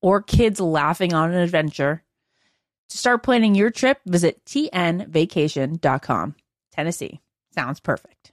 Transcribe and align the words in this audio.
or 0.00 0.22
kids 0.22 0.60
laughing 0.60 1.12
on 1.14 1.32
an 1.32 1.38
adventure. 1.38 2.02
To 2.90 2.98
start 2.98 3.22
planning 3.22 3.54
your 3.54 3.70
trip, 3.70 4.00
visit 4.06 4.44
tnvacation.com. 4.44 6.34
Tennessee 6.72 7.20
sounds 7.54 7.80
perfect. 7.80 8.32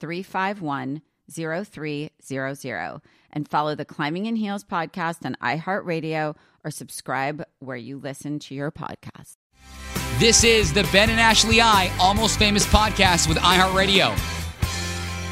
351 0.00 1.02
0300 1.30 3.00
and 3.32 3.48
follow 3.48 3.74
the 3.74 3.84
Climbing 3.84 4.26
in 4.26 4.36
Heels 4.36 4.64
podcast 4.64 5.24
on 5.26 5.36
iHeartRadio 5.42 6.34
or 6.64 6.70
subscribe 6.70 7.44
where 7.58 7.76
you 7.76 7.98
listen 7.98 8.38
to 8.40 8.54
your 8.54 8.70
podcast. 8.70 9.36
This 10.18 10.42
is 10.42 10.72
the 10.72 10.88
Ben 10.92 11.10
and 11.10 11.20
Ashley 11.20 11.60
I 11.60 11.94
Almost 12.00 12.38
Famous 12.38 12.66
podcast 12.66 13.28
with 13.28 13.38
iHeartRadio. 13.38 14.16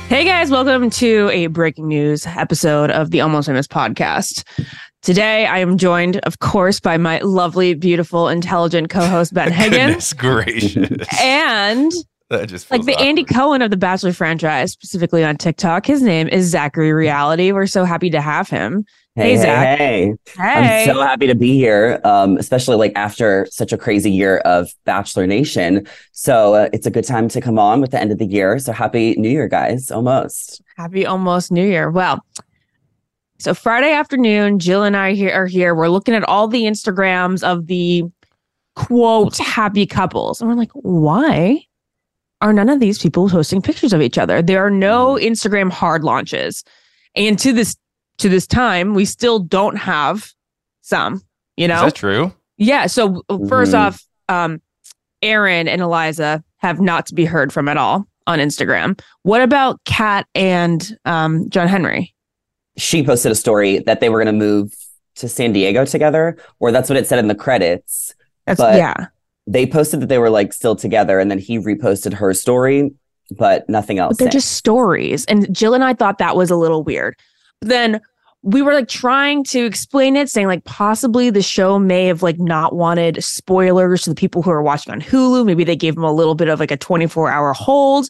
Hey 0.09 0.25
guys, 0.25 0.51
welcome 0.51 0.91
to 0.91 1.29
a 1.33 1.49
breaking 1.49 1.89
news 1.89 2.27
episode 2.27 2.91
of 2.91 3.11
the 3.11 3.21
Almost 3.23 3.49
Famous 3.49 3.67
podcast. 3.67 4.45
Today, 5.03 5.47
I 5.47 5.59
am 5.59 5.79
joined, 5.79 6.19
of 6.19 6.39
course, 6.39 6.79
by 6.79 6.97
my 6.97 7.19
lovely, 7.21 7.75
beautiful, 7.75 8.29
intelligent 8.29 8.91
co-host 8.91 9.35
Ben 9.35 9.53
Higgins. 9.53 10.13
Goodness 10.13 10.13
gracious. 10.13 11.09
and 11.21 11.93
That 12.31 12.49
just 12.49 12.69
like 12.73 12.83
the 12.85 12.93
awkward. 12.95 13.07
Andy 13.07 13.23
Cohen 13.25 13.63
of 13.63 13.71
the 13.71 13.77
Bachelor 13.77 14.13
franchise, 14.13 14.73
specifically 14.73 15.23
on 15.25 15.37
TikTok. 15.37 15.87
His 15.87 16.03
name 16.03 16.27
is 16.27 16.47
Zachary 16.47 16.93
Reality. 16.93 17.53
We're 17.53 17.69
so 17.69 17.85
happy 17.85 18.11
to 18.11 18.21
have 18.21 18.49
him. 18.51 18.85
Hey, 19.15 19.23
Hey, 19.23 19.31
hey, 19.37 19.43
Zach. 19.43 19.79
hey. 19.79 20.15
Hey. 20.37 20.83
I'm 20.83 20.95
so 20.95 21.01
happy 21.03 21.29
to 21.29 21.37
be 21.37 21.55
here, 21.55 22.01
um, 22.03 22.37
especially 22.37 22.77
like 22.77 22.91
after 22.97 23.47
such 23.51 23.73
a 23.73 23.79
crazy 23.79 24.11
year 24.11 24.39
of 24.39 24.69
Bachelor 24.85 25.27
Nation. 25.29 25.87
So 26.11 26.55
uh, 26.55 26.69
it's 26.73 26.85
a 26.87 26.91
good 26.91 27.05
time 27.05 27.29
to 27.29 27.41
come 27.41 27.61
on 27.61 27.81
with 27.81 27.93
the 27.93 28.01
end 28.01 28.11
of 28.11 28.19
the 28.19 28.27
year. 28.27 28.59
So 28.59 28.73
happy 28.73 29.15
New 29.17 29.31
Year, 29.31 29.47
guys. 29.47 29.93
Almost. 29.93 30.63
Happy 30.77 31.07
almost 31.07 31.53
New 31.53 31.65
Year. 31.67 31.91
Well, 31.93 32.25
so 33.39 33.55
Friday 33.55 33.93
afternoon, 33.93 34.59
Jill 34.59 34.83
and 34.83 34.97
I 34.97 35.13
here 35.13 35.31
are 35.33 35.47
here. 35.47 35.77
We're 35.77 35.89
looking 35.91 36.15
at 36.15 36.25
all 36.25 36.49
the 36.49 36.63
Instagrams 36.65 37.45
of 37.45 37.69
the 37.69 38.03
quote 38.75 39.39
happy 39.39 39.87
couples. 39.87 40.41
And 40.41 40.51
we're 40.51 40.57
like, 40.57 40.73
why 40.73 41.66
are 42.41 42.53
none 42.53 42.69
of 42.69 42.81
these 42.81 42.99
people 42.99 43.29
posting 43.29 43.63
pictures 43.63 43.93
of 43.93 44.01
each 44.03 44.19
other? 44.19 44.43
There 44.43 44.65
are 44.65 44.71
no 44.71 45.15
Instagram 45.15 45.71
hard 45.71 46.05
launches. 46.05 46.65
And 47.15 47.39
to 47.39 47.53
this 47.53 47.77
to 48.19 48.29
this 48.29 48.47
time, 48.47 48.95
we 48.95 49.05
still 49.05 49.39
don't 49.39 49.77
have 49.77 50.33
some, 50.81 51.23
you 51.57 51.69
know? 51.69 51.77
Is 51.87 51.93
that 51.93 51.95
true? 51.95 52.33
Yeah. 52.57 52.87
So 52.87 53.23
uh, 53.29 53.37
1st 53.39 53.73
Mhm. 53.75 53.79
off, 53.79 54.07
um, 54.29 54.63
Aaron 55.23 55.69
and 55.69 55.83
Eliza 55.83 56.43
have 56.59 56.81
not 56.81 57.07
to 57.07 57.15
be 57.15 57.25
heard 57.27 57.53
from 57.53 57.69
at 57.69 57.77
all 57.77 58.07
on 58.27 58.39
Instagram. 58.39 58.99
What 59.23 59.43
about 59.43 59.81
Kat 59.85 60.27
and 60.35 60.97
um, 61.05 61.49
John 61.51 61.69
Henry? 61.69 62.15
She 62.79 63.03
posted 63.05 63.33
a 63.33 63.35
story 63.35 63.79
that 63.81 64.01
they 64.01 64.09
were 64.09 64.23
going 64.23 64.35
to 64.35 64.45
move 64.47 64.75
to 65.17 65.29
San 65.29 65.53
Diego 65.53 65.85
together, 65.85 66.37
or 66.59 66.73
that's 66.73 66.89
what 66.91 66.99
it 66.99 67.07
said 67.07 67.19
in 67.19 67.29
the 67.29 67.35
credits. 67.35 68.15
That's 68.47 68.59
But- 68.61 68.77
yeah. 68.77 69.07
They 69.47 69.67
posted 69.67 70.01
that 70.01 70.09
they 70.09 70.19
were 70.19 70.31
like 70.31 70.53
still 70.53 70.77
together, 70.77 71.19
and 71.19 71.31
then 71.31 71.39
he 71.39 71.59
reposted 71.59 72.15
her 72.15 72.35
story, 72.35 72.91
but 73.31 73.69
nothing 73.69 73.99
else. 73.99 74.17
But 74.17 74.25
they're 74.25 74.33
just 74.33 74.53
stories. 74.53 75.25
And 75.27 75.53
Jill 75.55 75.75
and 75.75 75.85
I 75.85 75.95
thought 75.95 76.19
that 76.19 76.37
was 76.37 76.51
a 76.51 76.57
little 76.57 76.83
weird. 76.83 77.17
But 77.61 77.69
then 77.69 78.01
we 78.43 78.63
were 78.63 78.75
like 78.75 78.89
trying 78.89 79.43
to 79.45 79.65
explain 79.65 80.15
it, 80.15 80.29
saying 80.29 80.47
like 80.47 80.65
possibly 80.65 81.31
the 81.31 81.43
show 81.43 81.79
may 81.79 82.07
have 82.07 82.23
like 82.23 82.39
not 82.39 82.75
wanted 82.75 83.23
spoilers 83.23 84.03
to 84.03 84.11
the 84.11 84.17
people 84.17 84.43
who 84.43 84.51
are 84.51 84.63
watching 84.63 84.93
on 84.93 85.01
Hulu. 85.01 85.45
Maybe 85.45 85.65
they 85.65 85.77
gave 85.77 85.97
them 85.97 86.05
a 86.05 86.13
little 86.13 86.37
bit 86.37 86.49
of 86.49 86.61
like 86.61 86.71
a 86.71 86.77
24 86.77 87.31
hour 87.31 87.53
hold. 87.53 88.09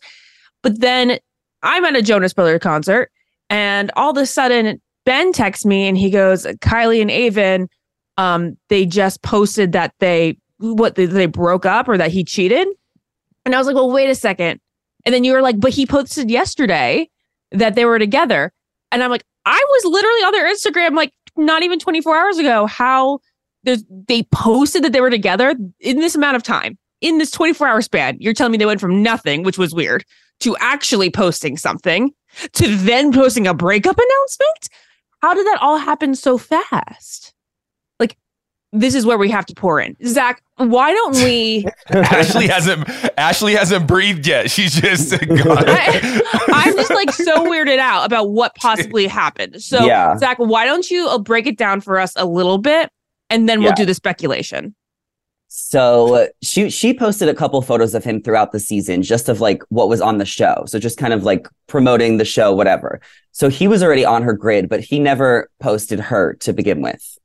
But 0.62 0.80
then 0.80 1.18
I'm 1.62 1.84
at 1.86 1.96
a 1.96 2.02
Jonas 2.02 2.34
Brothers 2.34 2.60
concert 2.60 3.10
and 3.48 3.90
all 3.96 4.10
of 4.10 4.16
a 4.18 4.26
sudden 4.26 4.80
Ben 5.06 5.32
texts 5.32 5.64
me 5.64 5.88
and 5.88 5.96
he 5.96 6.10
goes, 6.10 6.44
Kylee 6.44 7.00
and 7.00 7.10
Aven, 7.10 7.68
um, 8.18 8.58
they 8.68 8.84
just 8.84 9.22
posted 9.22 9.72
that 9.72 9.94
they 10.00 10.36
what 10.58 10.94
they, 10.94 11.06
they 11.06 11.26
broke 11.26 11.66
up 11.66 11.88
or 11.88 11.98
that 11.98 12.10
he 12.10 12.24
cheated. 12.24 12.68
And 13.44 13.54
I 13.54 13.58
was 13.58 13.66
like, 13.66 13.76
well, 13.76 13.90
wait 13.90 14.10
a 14.10 14.14
second. 14.14 14.60
And 15.04 15.14
then 15.14 15.24
you 15.24 15.32
were 15.32 15.42
like, 15.42 15.60
but 15.60 15.72
he 15.72 15.86
posted 15.86 16.30
yesterday 16.30 17.08
that 17.52 17.74
they 17.74 17.84
were 17.84 17.98
together. 17.98 18.52
And 18.90 19.02
I'm 19.02 19.10
like, 19.10 19.24
I 19.44 19.62
was 19.68 19.84
literally 19.84 20.20
on 20.22 20.32
their 20.32 20.52
Instagram 20.52 20.96
like 20.96 21.12
not 21.36 21.62
even 21.62 21.78
24 21.78 22.16
hours 22.16 22.38
ago. 22.38 22.66
How 22.66 23.20
there's 23.62 23.84
they 24.08 24.24
posted 24.24 24.82
that 24.84 24.92
they 24.92 25.00
were 25.00 25.10
together 25.10 25.54
in 25.80 25.98
this 25.98 26.14
amount 26.14 26.36
of 26.36 26.42
time 26.42 26.78
in 27.00 27.18
this 27.18 27.30
24 27.30 27.68
hour 27.68 27.82
span. 27.82 28.16
You're 28.20 28.32
telling 28.32 28.52
me 28.52 28.58
they 28.58 28.66
went 28.66 28.80
from 28.80 29.02
nothing, 29.02 29.42
which 29.42 29.58
was 29.58 29.74
weird, 29.74 30.04
to 30.40 30.56
actually 30.58 31.10
posting 31.10 31.56
something, 31.56 32.12
to 32.52 32.76
then 32.76 33.12
posting 33.12 33.46
a 33.46 33.54
breakup 33.54 33.96
announcement. 33.96 34.68
How 35.22 35.34
did 35.34 35.46
that 35.46 35.58
all 35.60 35.78
happen 35.78 36.14
so 36.14 36.38
fast? 36.38 37.32
Like, 38.76 38.80
this 38.80 38.94
is 38.94 39.06
where 39.06 39.18
we 39.18 39.30
have 39.30 39.46
to 39.46 39.54
pour 39.54 39.80
in. 39.80 39.96
Zach, 40.04 40.42
why 40.56 40.92
don't 40.92 41.14
we? 41.16 41.66
Ashley 41.90 42.46
hasn't 42.46 42.88
Ashley 43.18 43.54
hasn't 43.54 43.86
breathed 43.86 44.26
yet. 44.26 44.50
She's 44.50 44.74
just 44.80 45.10
gone. 45.28 45.64
I, 45.66 46.42
I'm 46.52 46.74
just 46.76 46.90
like 46.90 47.10
so 47.12 47.46
weirded 47.46 47.78
out 47.78 48.04
about 48.04 48.30
what 48.30 48.54
possibly 48.56 49.06
happened. 49.06 49.62
So, 49.62 49.84
Yeah. 49.84 50.16
Zach, 50.18 50.38
why 50.38 50.64
don't 50.64 50.90
you 50.90 51.08
uh, 51.08 51.18
break 51.18 51.46
it 51.46 51.56
down 51.58 51.80
for 51.80 51.98
us 51.98 52.12
a 52.16 52.24
little 52.26 52.58
bit, 52.58 52.90
and 53.30 53.48
then 53.48 53.60
we'll 53.60 53.70
Yeah. 53.70 53.74
do 53.76 53.84
the 53.86 53.94
speculation. 53.94 54.74
So 55.48 56.28
she 56.42 56.70
she 56.70 56.92
posted 56.92 57.28
a 57.28 57.34
couple 57.34 57.62
photos 57.62 57.94
of 57.94 58.02
him 58.04 58.20
throughout 58.20 58.52
the 58.52 58.60
season, 58.60 59.02
just 59.02 59.28
of 59.28 59.40
like 59.40 59.62
what 59.68 59.88
was 59.88 60.00
on 60.00 60.18
the 60.18 60.24
show. 60.24 60.64
So 60.66 60.78
just 60.78 60.98
kind 60.98 61.12
of 61.12 61.22
like 61.22 61.48
promoting 61.66 62.16
the 62.16 62.24
show, 62.24 62.52
whatever. 62.52 63.00
So 63.32 63.48
he 63.48 63.68
was 63.68 63.82
already 63.82 64.04
on 64.04 64.22
her 64.22 64.32
grid, 64.32 64.68
but 64.68 64.80
he 64.80 64.98
never 64.98 65.48
posted 65.60 66.00
her 66.00 66.34
to 66.40 66.52
begin 66.52 66.82
with. 66.82 67.18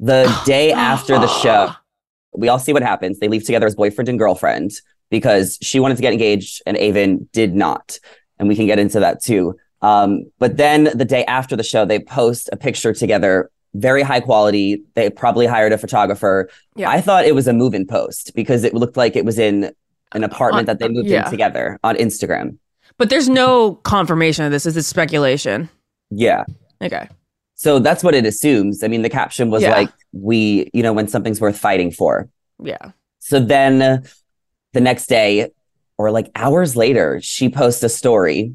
The 0.00 0.42
day 0.46 0.72
after 0.72 1.18
the 1.18 1.28
show, 1.28 1.70
we 2.32 2.48
all 2.48 2.58
see 2.58 2.72
what 2.72 2.82
happens. 2.82 3.18
They 3.18 3.28
leave 3.28 3.44
together 3.44 3.66
as 3.66 3.74
boyfriend 3.74 4.08
and 4.08 4.18
girlfriend 4.18 4.72
because 5.10 5.58
she 5.62 5.80
wanted 5.80 5.96
to 5.96 6.02
get 6.02 6.12
engaged 6.12 6.62
and 6.66 6.76
Aven 6.76 7.28
did 7.32 7.54
not. 7.54 7.98
And 8.38 8.48
we 8.48 8.56
can 8.56 8.66
get 8.66 8.78
into 8.78 9.00
that 9.00 9.22
too. 9.22 9.56
Um, 9.80 10.24
but 10.38 10.56
then 10.56 10.84
the 10.94 11.04
day 11.04 11.24
after 11.24 11.56
the 11.56 11.62
show, 11.62 11.84
they 11.84 11.98
post 11.98 12.48
a 12.52 12.56
picture 12.56 12.92
together, 12.92 13.50
very 13.74 14.02
high 14.02 14.20
quality. 14.20 14.82
They 14.94 15.10
probably 15.10 15.46
hired 15.46 15.72
a 15.72 15.78
photographer. 15.78 16.48
Yeah. 16.76 16.90
I 16.90 17.00
thought 17.00 17.24
it 17.24 17.34
was 17.34 17.46
a 17.46 17.52
move 17.52 17.74
in 17.74 17.86
post 17.86 18.32
because 18.34 18.64
it 18.64 18.74
looked 18.74 18.96
like 18.96 19.16
it 19.16 19.24
was 19.24 19.38
in 19.38 19.72
an 20.12 20.24
apartment 20.24 20.66
that 20.66 20.78
they 20.78 20.88
moved 20.88 21.08
yeah. 21.08 21.24
in 21.24 21.30
together 21.30 21.78
on 21.84 21.96
Instagram. 21.96 22.58
But 22.96 23.10
there's 23.10 23.28
no 23.28 23.74
confirmation 23.76 24.44
of 24.44 24.50
this. 24.50 24.64
This 24.64 24.76
is 24.76 24.86
speculation. 24.86 25.68
Yeah. 26.10 26.44
Okay. 26.82 27.08
So 27.58 27.80
that's 27.80 28.04
what 28.04 28.14
it 28.14 28.24
assumes. 28.24 28.84
I 28.84 28.88
mean, 28.88 29.02
the 29.02 29.10
caption 29.10 29.50
was 29.50 29.64
Yeah. 29.64 29.72
like, 29.72 29.90
we, 30.12 30.70
you 30.72 30.80
know, 30.80 30.92
when 30.92 31.08
something's 31.08 31.40
worth 31.40 31.58
fighting 31.58 31.90
for. 31.90 32.28
Yeah. 32.62 32.92
So 33.18 33.40
then 33.40 34.04
the 34.74 34.80
next 34.80 35.08
day 35.08 35.50
or 35.98 36.12
like 36.12 36.30
hours 36.36 36.76
later, 36.76 37.20
she 37.20 37.48
posts 37.48 37.82
a 37.82 37.88
story. 37.88 38.54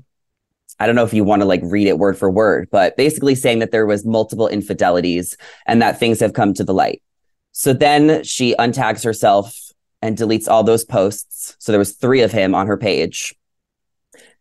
I 0.80 0.86
don't 0.88 0.96
know 0.96 1.04
if 1.04 1.14
you 1.14 1.26
want 1.26 1.42
to 1.42 1.46
like 1.46 1.60
read 1.66 1.88
it 1.88 2.00
word 2.00 2.18
for 2.18 2.32
word, 2.32 2.70
but 2.72 2.96
basically 2.96 3.36
saying 3.36 3.60
that 3.60 3.72
there 3.72 3.86
was 3.86 4.06
multiple 4.06 4.48
infidelities 4.48 5.36
and 5.68 5.82
that 5.82 6.00
things 6.00 6.22
have 6.22 6.32
come 6.32 6.54
to 6.54 6.64
the 6.64 6.74
light. 6.74 7.04
So 7.52 7.74
then 7.74 8.24
she 8.24 8.56
untags 8.56 9.04
herself 9.04 9.54
and 10.02 10.18
deletes 10.18 10.48
all 10.48 10.64
those 10.64 10.86
posts. 10.86 11.58
So 11.60 11.74
there 11.74 11.80
was 11.80 11.92
three 11.92 12.22
of 12.22 12.32
him 12.32 12.56
on 12.56 12.68
her 12.68 12.78
page 12.78 13.36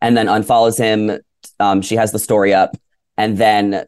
and 0.01 0.15
then 0.15 0.27
unfollows 0.27 0.77
him. 0.77 1.19
Um, 1.59 1.81
she 1.81 1.95
has 1.97 2.13
the 2.13 2.19
story 2.19 2.53
up. 2.53 2.77
And 3.17 3.37
then 3.37 3.85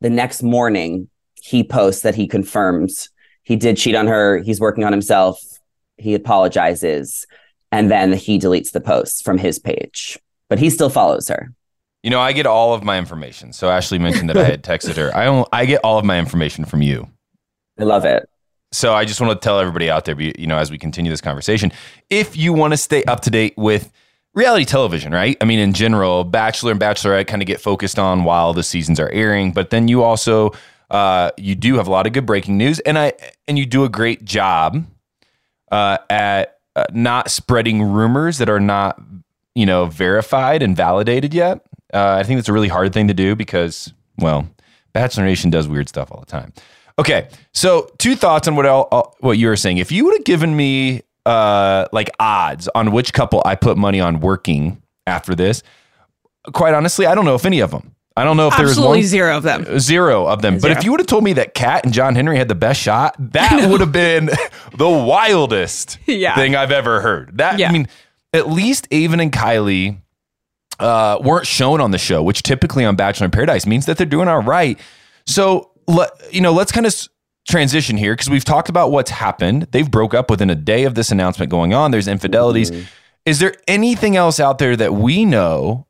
the 0.00 0.10
next 0.10 0.42
morning, 0.42 1.08
he 1.40 1.64
posts 1.64 2.02
that 2.02 2.14
he 2.14 2.26
confirms 2.26 3.10
he 3.42 3.56
did 3.56 3.76
cheat 3.76 3.94
on 3.94 4.06
her. 4.06 4.38
He's 4.38 4.60
working 4.60 4.84
on 4.84 4.92
himself. 4.92 5.40
He 5.96 6.14
apologizes. 6.14 7.26
And 7.72 7.90
then 7.90 8.12
he 8.12 8.38
deletes 8.38 8.72
the 8.72 8.80
post 8.80 9.24
from 9.24 9.38
his 9.38 9.58
page, 9.58 10.18
but 10.48 10.58
he 10.58 10.70
still 10.70 10.90
follows 10.90 11.28
her. 11.28 11.52
You 12.02 12.10
know, 12.10 12.20
I 12.20 12.32
get 12.32 12.46
all 12.46 12.74
of 12.74 12.84
my 12.84 12.98
information. 12.98 13.52
So 13.52 13.68
Ashley 13.70 13.98
mentioned 13.98 14.30
that 14.30 14.36
I 14.36 14.44
had 14.44 14.62
texted 14.62 14.96
her. 14.96 15.14
I 15.16 15.24
don't, 15.24 15.48
I 15.52 15.64
get 15.64 15.80
all 15.82 15.98
of 15.98 16.04
my 16.04 16.18
information 16.18 16.64
from 16.64 16.82
you. 16.82 17.08
I 17.78 17.84
love 17.84 18.04
it. 18.04 18.28
So 18.70 18.94
I 18.94 19.04
just 19.04 19.20
want 19.20 19.40
to 19.40 19.44
tell 19.44 19.58
everybody 19.58 19.90
out 19.90 20.04
there, 20.04 20.20
you 20.20 20.46
know, 20.46 20.58
as 20.58 20.70
we 20.70 20.78
continue 20.78 21.10
this 21.10 21.20
conversation, 21.20 21.72
if 22.10 22.36
you 22.36 22.52
want 22.52 22.72
to 22.74 22.76
stay 22.76 23.02
up 23.04 23.20
to 23.20 23.30
date 23.30 23.54
with 23.56 23.90
reality 24.38 24.64
television, 24.64 25.12
right? 25.12 25.36
I 25.40 25.44
mean, 25.44 25.58
in 25.58 25.72
general, 25.72 26.24
Bachelor 26.24 26.70
and 26.72 26.80
Bachelorette 26.80 27.26
kind 27.26 27.42
of 27.42 27.46
get 27.46 27.60
focused 27.60 27.98
on 27.98 28.24
while 28.24 28.52
the 28.54 28.62
seasons 28.62 29.00
are 29.00 29.10
airing, 29.10 29.52
but 29.52 29.70
then 29.70 29.88
you 29.88 30.02
also 30.02 30.52
uh, 30.90 31.30
you 31.36 31.54
do 31.54 31.76
have 31.76 31.86
a 31.86 31.90
lot 31.90 32.06
of 32.06 32.12
good 32.12 32.24
breaking 32.24 32.56
news, 32.56 32.78
and 32.80 32.98
I 32.98 33.12
and 33.46 33.58
you 33.58 33.66
do 33.66 33.84
a 33.84 33.88
great 33.88 34.24
job 34.24 34.86
uh, 35.70 35.98
at 36.08 36.58
uh, 36.76 36.84
not 36.92 37.30
spreading 37.30 37.82
rumors 37.82 38.38
that 38.38 38.48
are 38.48 38.60
not 38.60 39.00
you 39.54 39.66
know 39.66 39.86
verified 39.86 40.62
and 40.62 40.76
validated 40.76 41.34
yet. 41.34 41.60
Uh, 41.92 42.16
I 42.18 42.22
think 42.22 42.38
that's 42.38 42.48
a 42.48 42.52
really 42.52 42.68
hard 42.68 42.92
thing 42.92 43.08
to 43.08 43.14
do 43.14 43.34
because, 43.34 43.92
well, 44.18 44.48
Bachelor 44.92 45.24
Nation 45.24 45.50
does 45.50 45.66
weird 45.66 45.88
stuff 45.88 46.10
all 46.12 46.20
the 46.20 46.26
time. 46.26 46.52
Okay, 46.98 47.28
so 47.54 47.90
two 47.98 48.16
thoughts 48.16 48.48
on 48.48 48.56
what 48.56 48.66
I'll, 48.66 49.14
what 49.20 49.38
you 49.38 49.46
were 49.46 49.56
saying. 49.56 49.78
If 49.78 49.92
you 49.92 50.04
would 50.04 50.14
have 50.14 50.24
given 50.24 50.56
me 50.56 51.02
uh, 51.28 51.86
like 51.92 52.10
odds 52.18 52.68
on 52.74 52.92
which 52.92 53.12
couple 53.12 53.42
I 53.44 53.54
put 53.54 53.76
money 53.76 54.00
on 54.00 54.20
working 54.20 54.82
after 55.06 55.34
this, 55.34 55.62
quite 56.52 56.74
honestly, 56.74 57.06
I 57.06 57.14
don't 57.14 57.24
know 57.24 57.34
if 57.34 57.44
any 57.46 57.60
of 57.60 57.70
them. 57.70 57.94
I 58.16 58.24
don't 58.24 58.36
know 58.36 58.48
if 58.48 58.56
there 58.56 58.64
was 58.64 58.72
Absolutely 58.72 58.98
one 58.98 59.06
zero 59.06 59.36
of 59.36 59.42
them. 59.44 59.78
zero 59.78 60.26
of 60.26 60.42
them. 60.42 60.58
But 60.58 60.72
if 60.72 60.82
you 60.82 60.90
would 60.90 60.98
have 60.98 61.06
told 61.06 61.22
me 61.22 61.34
that 61.34 61.54
Kat 61.54 61.84
and 61.84 61.94
John 61.94 62.16
Henry 62.16 62.36
had 62.36 62.48
the 62.48 62.56
best 62.56 62.80
shot, 62.80 63.14
that 63.32 63.70
would 63.70 63.80
have 63.80 63.92
been 63.92 64.26
the 64.76 64.88
wildest 64.88 65.98
Yeah. 66.06 66.34
thing 66.34 66.56
I've 66.56 66.72
ever 66.72 67.00
heard. 67.00 67.38
That 67.38 67.60
Yeah. 67.60 67.68
I 67.68 67.72
mean, 67.72 67.86
at 68.32 68.48
least 68.48 68.88
Aven 68.92 69.20
and 69.20 69.30
Kylee 69.30 69.98
uh, 70.80 71.18
weren't 71.22 71.46
shown 71.46 71.80
on 71.80 71.92
the 71.92 71.98
show, 71.98 72.22
which 72.22 72.42
typically 72.42 72.84
on 72.84 72.96
Bachelor 72.96 73.26
in 73.26 73.30
Paradise 73.30 73.66
means 73.66 73.86
that 73.86 73.96
they're 73.98 74.06
doing 74.06 74.26
all 74.28 74.42
right. 74.42 74.78
So, 75.26 75.70
you 76.32 76.40
know, 76.40 76.52
let's 76.52 76.72
kind 76.72 76.86
of 76.86 76.94
transition 77.48 77.96
here 77.96 78.12
because 78.14 78.30
we've 78.30 78.44
talked 78.44 78.68
about 78.68 78.90
what's 78.92 79.10
happened. 79.10 79.66
They've 79.72 79.90
broke 79.90 80.14
up 80.14 80.30
within 80.30 80.50
a 80.50 80.54
day 80.54 80.84
of 80.84 80.94
this 80.94 81.10
announcement 81.10 81.50
going 81.50 81.74
on. 81.74 81.90
There's 81.90 82.06
infidelities. 82.08 82.70
Is 83.24 83.38
there 83.40 83.54
anything 83.66 84.16
else 84.16 84.38
out 84.38 84.58
there 84.58 84.76
that 84.76 84.94
we 84.94 85.24
know 85.24 85.86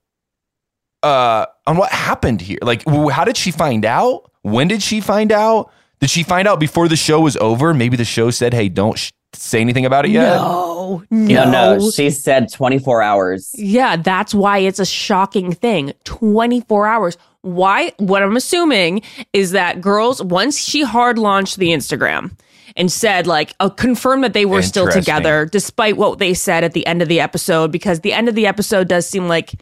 uh, 1.02 1.46
on 1.66 1.76
what 1.76 1.90
happened 1.92 2.40
here? 2.40 2.58
Like, 2.62 2.84
how 2.86 3.24
did 3.24 3.36
she 3.36 3.50
find 3.50 3.84
out? 3.84 4.30
When 4.42 4.68
did 4.68 4.82
she 4.82 5.00
find 5.00 5.30
out? 5.32 5.70
Did 6.00 6.10
she 6.10 6.22
find 6.22 6.46
out 6.48 6.60
before 6.60 6.88
the 6.88 6.96
show 6.96 7.20
was 7.20 7.36
over? 7.38 7.74
Maybe 7.74 7.96
the 7.96 8.04
show 8.04 8.30
said, 8.30 8.54
"Hey, 8.54 8.68
don't 8.68 8.96
sh- 8.96 9.10
say 9.34 9.60
anything 9.60 9.84
about 9.84 10.04
it 10.04 10.12
yet." 10.12 10.36
No, 10.36 11.02
No, 11.10 11.44
no, 11.44 11.76
no, 11.76 11.90
she 11.90 12.10
said 12.10 12.52
24 12.52 13.02
hours. 13.02 13.50
Yeah, 13.54 13.96
that's 13.96 14.32
why 14.32 14.58
it's 14.58 14.78
a 14.78 14.86
shocking 14.86 15.52
thing. 15.52 15.92
24 16.04 16.86
hours. 16.86 17.18
Why? 17.42 17.92
What 17.98 18.22
I'm 18.22 18.36
assuming 18.36 19.02
is 19.32 19.52
that 19.52 19.80
girls, 19.80 20.22
once 20.22 20.58
she 20.58 20.82
hard 20.82 21.18
launched 21.18 21.56
the 21.56 21.68
Instagram 21.68 22.36
and 22.76 22.90
said, 22.92 23.26
like, 23.26 23.54
uh, 23.60 23.68
confirmed 23.68 24.24
that 24.24 24.32
they 24.32 24.44
were 24.44 24.62
still 24.62 24.88
together, 24.88 25.46
despite 25.46 25.96
what 25.96 26.18
they 26.18 26.34
said 26.34 26.64
at 26.64 26.72
the 26.72 26.86
end 26.86 27.02
of 27.02 27.08
the 27.08 27.20
episode, 27.20 27.72
because 27.72 28.00
the 28.00 28.12
end 28.12 28.28
of 28.28 28.34
the 28.34 28.46
episode 28.46 28.88
does 28.88 29.08
seem 29.08 29.28
like 29.28 29.54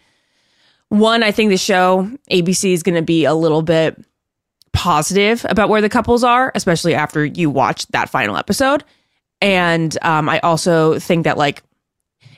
one, 0.88 1.23
I 1.23 1.33
think 1.33 1.50
the 1.50 1.56
show, 1.56 2.11
ABC, 2.30 2.73
is 2.73 2.83
going 2.83 2.95
to 2.95 3.02
be 3.02 3.25
a 3.25 3.35
little 3.35 3.62
bit 3.62 4.02
positive 4.73 5.45
about 5.49 5.68
where 5.68 5.80
the 5.80 5.88
couples 5.88 6.23
are, 6.23 6.52
especially 6.54 6.95
after 6.95 7.25
you 7.25 7.50
watch 7.50 7.87
that 7.88 8.09
final 8.09 8.37
episode. 8.37 8.85
And 9.40 9.97
um, 10.02 10.28
I 10.28 10.38
also 10.40 10.99
think 10.99 11.25
that, 11.25 11.37
like, 11.37 11.62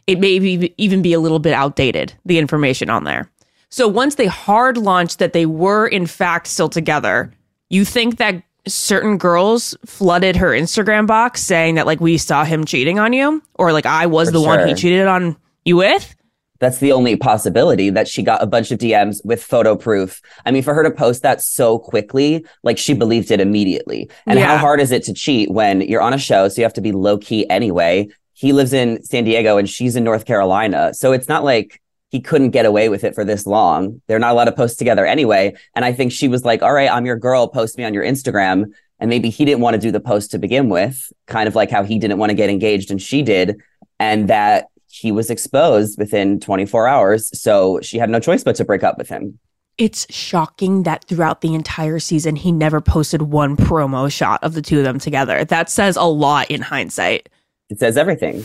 it 0.06 0.18
may 0.18 0.38
be, 0.38 0.74
even 0.78 1.02
be 1.02 1.12
a 1.12 1.20
little 1.20 1.38
bit 1.38 1.52
outdated, 1.52 2.14
the 2.24 2.38
information 2.38 2.88
on 2.88 3.04
there. 3.04 3.30
So 3.70 3.86
once 3.86 4.14
they 4.14 4.26
hard 4.26 4.76
launched 4.76 5.18
that 5.18 5.32
they 5.32 5.46
were 5.46 5.86
in 5.86 6.06
fact 6.06 6.46
still 6.46 6.68
together, 6.68 7.32
you 7.68 7.84
think 7.84 8.16
that 8.16 8.42
certain 8.66 9.18
girls 9.18 9.76
flooded 9.84 10.36
her 10.36 10.50
Instagram 10.50 11.06
box 11.06 11.42
saying 11.42 11.74
that 11.76 11.86
like 11.86 12.00
we 12.00 12.18
saw 12.18 12.44
him 12.44 12.64
cheating 12.64 12.98
on 12.98 13.12
you 13.12 13.42
or 13.54 13.72
like 13.72 13.86
I 13.86 14.06
was 14.06 14.28
For 14.28 14.32
the 14.32 14.40
one 14.40 14.66
he 14.66 14.74
cheated 14.74 15.06
on 15.06 15.36
you 15.64 15.76
with? 15.76 16.14
That's 16.60 16.78
the 16.78 16.92
only 16.92 17.14
possibility 17.14 17.88
that 17.90 18.08
she 18.08 18.22
got 18.22 18.42
a 18.42 18.46
bunch 18.46 18.72
of 18.72 18.80
DMs 18.80 19.24
with 19.24 19.42
photo 19.42 19.76
proof. 19.76 20.20
I 20.44 20.50
mean, 20.50 20.64
for 20.64 20.74
her 20.74 20.82
to 20.82 20.90
post 20.90 21.22
that 21.22 21.40
so 21.40 21.78
quickly, 21.78 22.44
like 22.64 22.78
she 22.78 22.94
believed 22.94 23.30
it 23.30 23.40
immediately. 23.40 24.10
And 24.26 24.40
how 24.40 24.56
hard 24.56 24.80
is 24.80 24.90
it 24.90 25.04
to 25.04 25.14
cheat 25.14 25.52
when 25.52 25.82
you're 25.82 26.00
on 26.00 26.14
a 26.14 26.18
show? 26.18 26.48
So 26.48 26.60
you 26.60 26.64
have 26.64 26.72
to 26.74 26.80
be 26.80 26.90
low 26.90 27.16
key 27.16 27.48
anyway. 27.48 28.08
He 28.32 28.52
lives 28.52 28.72
in 28.72 29.02
San 29.04 29.24
Diego 29.24 29.56
and 29.56 29.68
she's 29.68 29.94
in 29.94 30.02
North 30.02 30.24
Carolina. 30.24 30.94
So 30.94 31.12
it's 31.12 31.28
not 31.28 31.44
like 31.44 31.80
he 32.10 32.20
couldn't 32.20 32.50
get 32.50 32.66
away 32.66 32.88
with 32.88 33.04
it 33.04 33.14
for 33.14 33.24
this 33.24 33.46
long. 33.46 34.00
They're 34.06 34.18
not 34.18 34.32
allowed 34.32 34.46
to 34.46 34.52
post 34.52 34.78
together 34.78 35.04
anyway. 35.04 35.54
And 35.74 35.84
I 35.84 35.92
think 35.92 36.12
she 36.12 36.28
was 36.28 36.44
like, 36.44 36.62
all 36.62 36.72
right, 36.72 36.90
I'm 36.90 37.06
your 37.06 37.16
girl. 37.16 37.48
Post 37.48 37.76
me 37.76 37.84
on 37.84 37.92
your 37.92 38.04
Instagram. 38.04 38.72
And 38.98 39.10
maybe 39.10 39.30
he 39.30 39.44
didn't 39.44 39.60
want 39.60 39.74
to 39.74 39.80
do 39.80 39.92
the 39.92 40.00
post 40.00 40.30
to 40.32 40.38
begin 40.38 40.68
with, 40.68 41.12
kind 41.26 41.46
of 41.46 41.54
like 41.54 41.70
how 41.70 41.84
he 41.84 41.98
didn't 41.98 42.18
want 42.18 42.30
to 42.30 42.34
get 42.34 42.50
engaged 42.50 42.90
and 42.90 43.00
she 43.00 43.22
did. 43.22 43.60
And 44.00 44.28
that 44.28 44.68
he 44.86 45.12
was 45.12 45.30
exposed 45.30 45.98
within 45.98 46.40
24 46.40 46.88
hours. 46.88 47.38
So 47.38 47.78
she 47.82 47.98
had 47.98 48.10
no 48.10 48.20
choice 48.20 48.42
but 48.42 48.56
to 48.56 48.64
break 48.64 48.82
up 48.82 48.96
with 48.96 49.08
him. 49.08 49.38
It's 49.76 50.12
shocking 50.12 50.82
that 50.84 51.04
throughout 51.04 51.40
the 51.40 51.54
entire 51.54 52.00
season 52.00 52.34
he 52.34 52.50
never 52.50 52.80
posted 52.80 53.22
one 53.22 53.56
promo 53.56 54.10
shot 54.10 54.42
of 54.42 54.54
the 54.54 54.62
two 54.62 54.78
of 54.78 54.84
them 54.84 54.98
together. 54.98 55.44
That 55.44 55.70
says 55.70 55.96
a 55.96 56.02
lot 56.02 56.50
in 56.50 56.62
hindsight. 56.62 57.28
It 57.68 57.78
says 57.78 57.96
everything. 57.96 58.44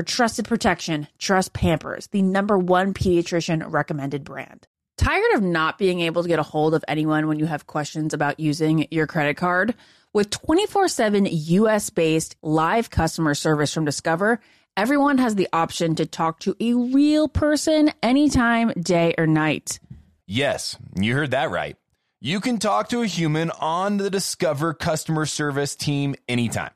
For 0.00 0.04
trusted 0.04 0.46
protection, 0.46 1.08
trust 1.18 1.52
Pampers, 1.52 2.06
the 2.06 2.22
number 2.22 2.56
one 2.56 2.94
pediatrician 2.94 3.70
recommended 3.70 4.24
brand. 4.24 4.66
Tired 4.96 5.34
of 5.34 5.42
not 5.42 5.76
being 5.76 6.00
able 6.00 6.22
to 6.22 6.28
get 6.28 6.38
a 6.38 6.42
hold 6.42 6.72
of 6.72 6.82
anyone 6.88 7.28
when 7.28 7.38
you 7.38 7.44
have 7.44 7.66
questions 7.66 8.14
about 8.14 8.40
using 8.40 8.88
your 8.90 9.06
credit 9.06 9.36
card? 9.36 9.74
With 10.14 10.30
24 10.30 10.88
7 10.88 11.28
US 11.30 11.90
based 11.90 12.34
live 12.40 12.88
customer 12.88 13.34
service 13.34 13.74
from 13.74 13.84
Discover, 13.84 14.40
everyone 14.74 15.18
has 15.18 15.34
the 15.34 15.48
option 15.52 15.94
to 15.96 16.06
talk 16.06 16.40
to 16.40 16.56
a 16.58 16.72
real 16.72 17.28
person 17.28 17.92
anytime, 18.02 18.70
day 18.80 19.14
or 19.18 19.26
night. 19.26 19.80
Yes, 20.26 20.78
you 20.98 21.14
heard 21.14 21.32
that 21.32 21.50
right. 21.50 21.76
You 22.22 22.40
can 22.40 22.56
talk 22.56 22.88
to 22.88 23.02
a 23.02 23.06
human 23.06 23.50
on 23.50 23.98
the 23.98 24.08
Discover 24.08 24.72
customer 24.72 25.26
service 25.26 25.76
team 25.76 26.14
anytime. 26.26 26.72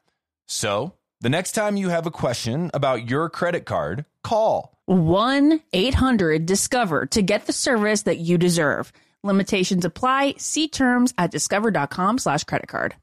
So, 0.46 0.92
the 1.24 1.30
next 1.30 1.52
time 1.52 1.78
you 1.78 1.88
have 1.88 2.04
a 2.04 2.10
question 2.10 2.70
about 2.74 3.08
your 3.08 3.30
credit 3.30 3.64
card, 3.64 4.04
call 4.22 4.76
1 4.84 5.58
800 5.72 6.44
Discover 6.44 7.06
to 7.06 7.22
get 7.22 7.46
the 7.46 7.52
service 7.54 8.02
that 8.02 8.18
you 8.18 8.36
deserve. 8.36 8.92
Limitations 9.22 9.86
apply. 9.86 10.34
See 10.36 10.68
terms 10.68 11.14
at 11.16 11.30
discover.com 11.30 12.18
slash 12.18 12.44
credit 12.44 12.68
card. 12.68 12.94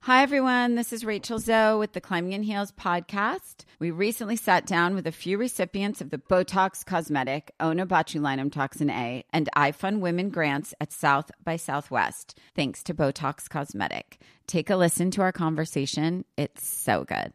Hi, 0.00 0.22
everyone. 0.22 0.76
This 0.76 0.94
is 0.94 1.04
Rachel 1.04 1.38
Zoe 1.38 1.78
with 1.78 1.92
the 1.92 2.00
Climbing 2.00 2.32
in 2.32 2.42
Heels 2.42 2.72
podcast. 2.72 3.66
We 3.78 3.90
recently 3.90 4.36
sat 4.36 4.64
down 4.64 4.94
with 4.94 5.06
a 5.06 5.12
few 5.12 5.36
recipients 5.36 6.00
of 6.00 6.08
the 6.08 6.16
Botox 6.16 6.86
Cosmetic, 6.86 7.50
Onabotulinum 7.60 8.50
Toxin 8.50 8.88
A, 8.88 9.26
and 9.30 9.50
iFund 9.54 10.00
Women 10.00 10.30
grants 10.30 10.72
at 10.80 10.90
South 10.90 11.30
by 11.44 11.56
Southwest, 11.56 12.38
thanks 12.54 12.82
to 12.84 12.94
Botox 12.94 13.46
Cosmetic. 13.50 14.22
Take 14.46 14.70
a 14.70 14.76
listen 14.76 15.10
to 15.10 15.20
our 15.20 15.32
conversation. 15.32 16.24
It's 16.38 16.66
so 16.66 17.04
good. 17.04 17.34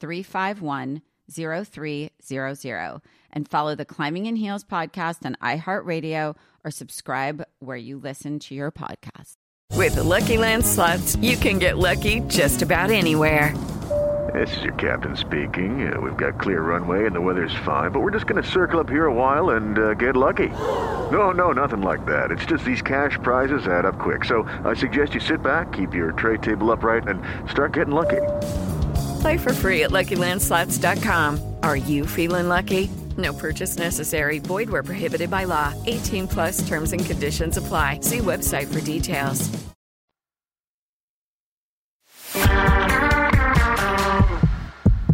351 0.00 1.02
0300 1.30 3.00
and 3.30 3.48
follow 3.48 3.74
the 3.74 3.84
Climbing 3.84 4.26
in 4.26 4.36
Heels 4.36 4.64
podcast 4.64 5.24
on 5.24 5.36
iHeartRadio 5.42 6.34
or 6.64 6.70
subscribe 6.70 7.44
where 7.58 7.76
you 7.76 7.98
listen 7.98 8.38
to 8.40 8.54
your 8.54 8.70
podcast. 8.70 9.36
With 9.74 9.94
the 9.96 10.02
Lucky 10.02 10.38
Land 10.38 10.64
slots, 10.66 11.16
you 11.16 11.36
can 11.36 11.58
get 11.58 11.78
lucky 11.78 12.20
just 12.20 12.62
about 12.62 12.90
anywhere. 12.90 13.54
This 14.34 14.54
is 14.58 14.62
your 14.62 14.74
captain 14.74 15.16
speaking. 15.16 15.90
Uh, 15.90 16.00
we've 16.00 16.16
got 16.16 16.38
clear 16.38 16.60
runway 16.60 17.06
and 17.06 17.14
the 17.14 17.20
weather's 17.20 17.54
fine, 17.64 17.92
but 17.92 18.00
we're 18.00 18.10
just 18.10 18.26
going 18.26 18.42
to 18.42 18.48
circle 18.48 18.78
up 18.78 18.88
here 18.90 19.06
a 19.06 19.14
while 19.14 19.50
and 19.50 19.78
uh, 19.78 19.94
get 19.94 20.16
lucky. 20.16 20.48
No, 20.48 21.30
no, 21.30 21.52
nothing 21.52 21.80
like 21.80 22.04
that. 22.06 22.30
It's 22.30 22.44
just 22.44 22.64
these 22.64 22.82
cash 22.82 23.18
prizes 23.22 23.66
add 23.66 23.86
up 23.86 23.98
quick. 23.98 24.24
So 24.24 24.42
I 24.64 24.74
suggest 24.74 25.14
you 25.14 25.20
sit 25.20 25.42
back, 25.42 25.72
keep 25.72 25.94
your 25.94 26.12
tray 26.12 26.36
table 26.36 26.70
upright, 26.70 27.08
and 27.08 27.22
start 27.50 27.72
getting 27.72 27.94
lucky. 27.94 28.20
Play 29.20 29.38
for 29.38 29.52
free 29.52 29.84
at 29.84 29.90
LuckyLandSlots.com. 29.90 31.54
Are 31.62 31.76
you 31.76 32.06
feeling 32.06 32.48
lucky? 32.48 32.90
No 33.16 33.32
purchase 33.32 33.78
necessary. 33.78 34.38
Void 34.38 34.70
where 34.70 34.82
prohibited 34.82 35.30
by 35.30 35.44
law. 35.44 35.72
18 35.86 36.28
plus 36.28 36.68
terms 36.68 36.92
and 36.92 37.04
conditions 37.04 37.56
apply. 37.56 38.00
See 38.00 38.18
website 38.18 38.72
for 38.72 38.80
details. 38.80 39.48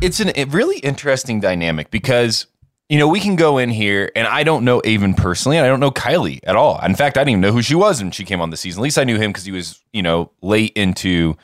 it's 0.04 0.20
an, 0.20 0.32
a 0.36 0.44
really 0.44 0.78
interesting 0.80 1.40
dynamic 1.40 1.90
because 1.90 2.46
you 2.90 2.98
know 2.98 3.08
we 3.08 3.20
can 3.20 3.36
go 3.36 3.56
in 3.56 3.70
here 3.70 4.12
and 4.14 4.26
I 4.28 4.44
don't 4.44 4.64
know 4.64 4.82
Aven 4.84 5.14
personally 5.14 5.56
and 5.56 5.64
I 5.64 5.68
don't 5.68 5.80
know 5.80 5.90
Kylee 5.90 6.40
at 6.44 6.56
all. 6.56 6.78
In 6.84 6.94
fact, 6.94 7.16
I 7.16 7.20
didn't 7.20 7.30
even 7.30 7.40
know 7.40 7.52
who 7.52 7.62
she 7.62 7.74
was 7.74 8.02
when 8.02 8.10
she 8.10 8.24
came 8.24 8.40
on 8.40 8.50
the 8.50 8.56
season. 8.56 8.80
At 8.80 8.84
least 8.84 8.98
I 8.98 9.04
knew 9.04 9.16
him 9.16 9.30
because 9.30 9.44
he 9.46 9.52
was 9.52 9.82
you 9.92 10.02
know 10.02 10.30
late 10.42 10.72
into 10.76 11.36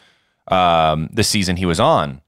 um, 0.49 1.09
the 1.13 1.25
season 1.25 1.57
he 1.57 1.67
was 1.67 1.81
on. 1.81 2.21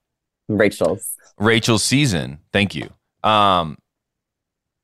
Rachel's. 0.59 1.17
Rachel's 1.39 1.83
season. 1.83 2.39
Thank 2.53 2.75
you. 2.75 2.91
Um, 3.23 3.79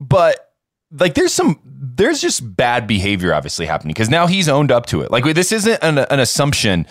but 0.00 0.52
like, 0.90 1.14
there's 1.14 1.32
some, 1.32 1.60
there's 1.64 2.20
just 2.20 2.56
bad 2.56 2.86
behavior 2.86 3.34
obviously 3.34 3.66
happening 3.66 3.92
because 3.92 4.10
now 4.10 4.26
he's 4.26 4.48
owned 4.48 4.72
up 4.72 4.86
to 4.86 5.02
it. 5.02 5.10
Like, 5.10 5.24
this 5.24 5.52
isn't 5.52 5.82
an, 5.82 5.98
an 5.98 6.20
assumption 6.20 6.86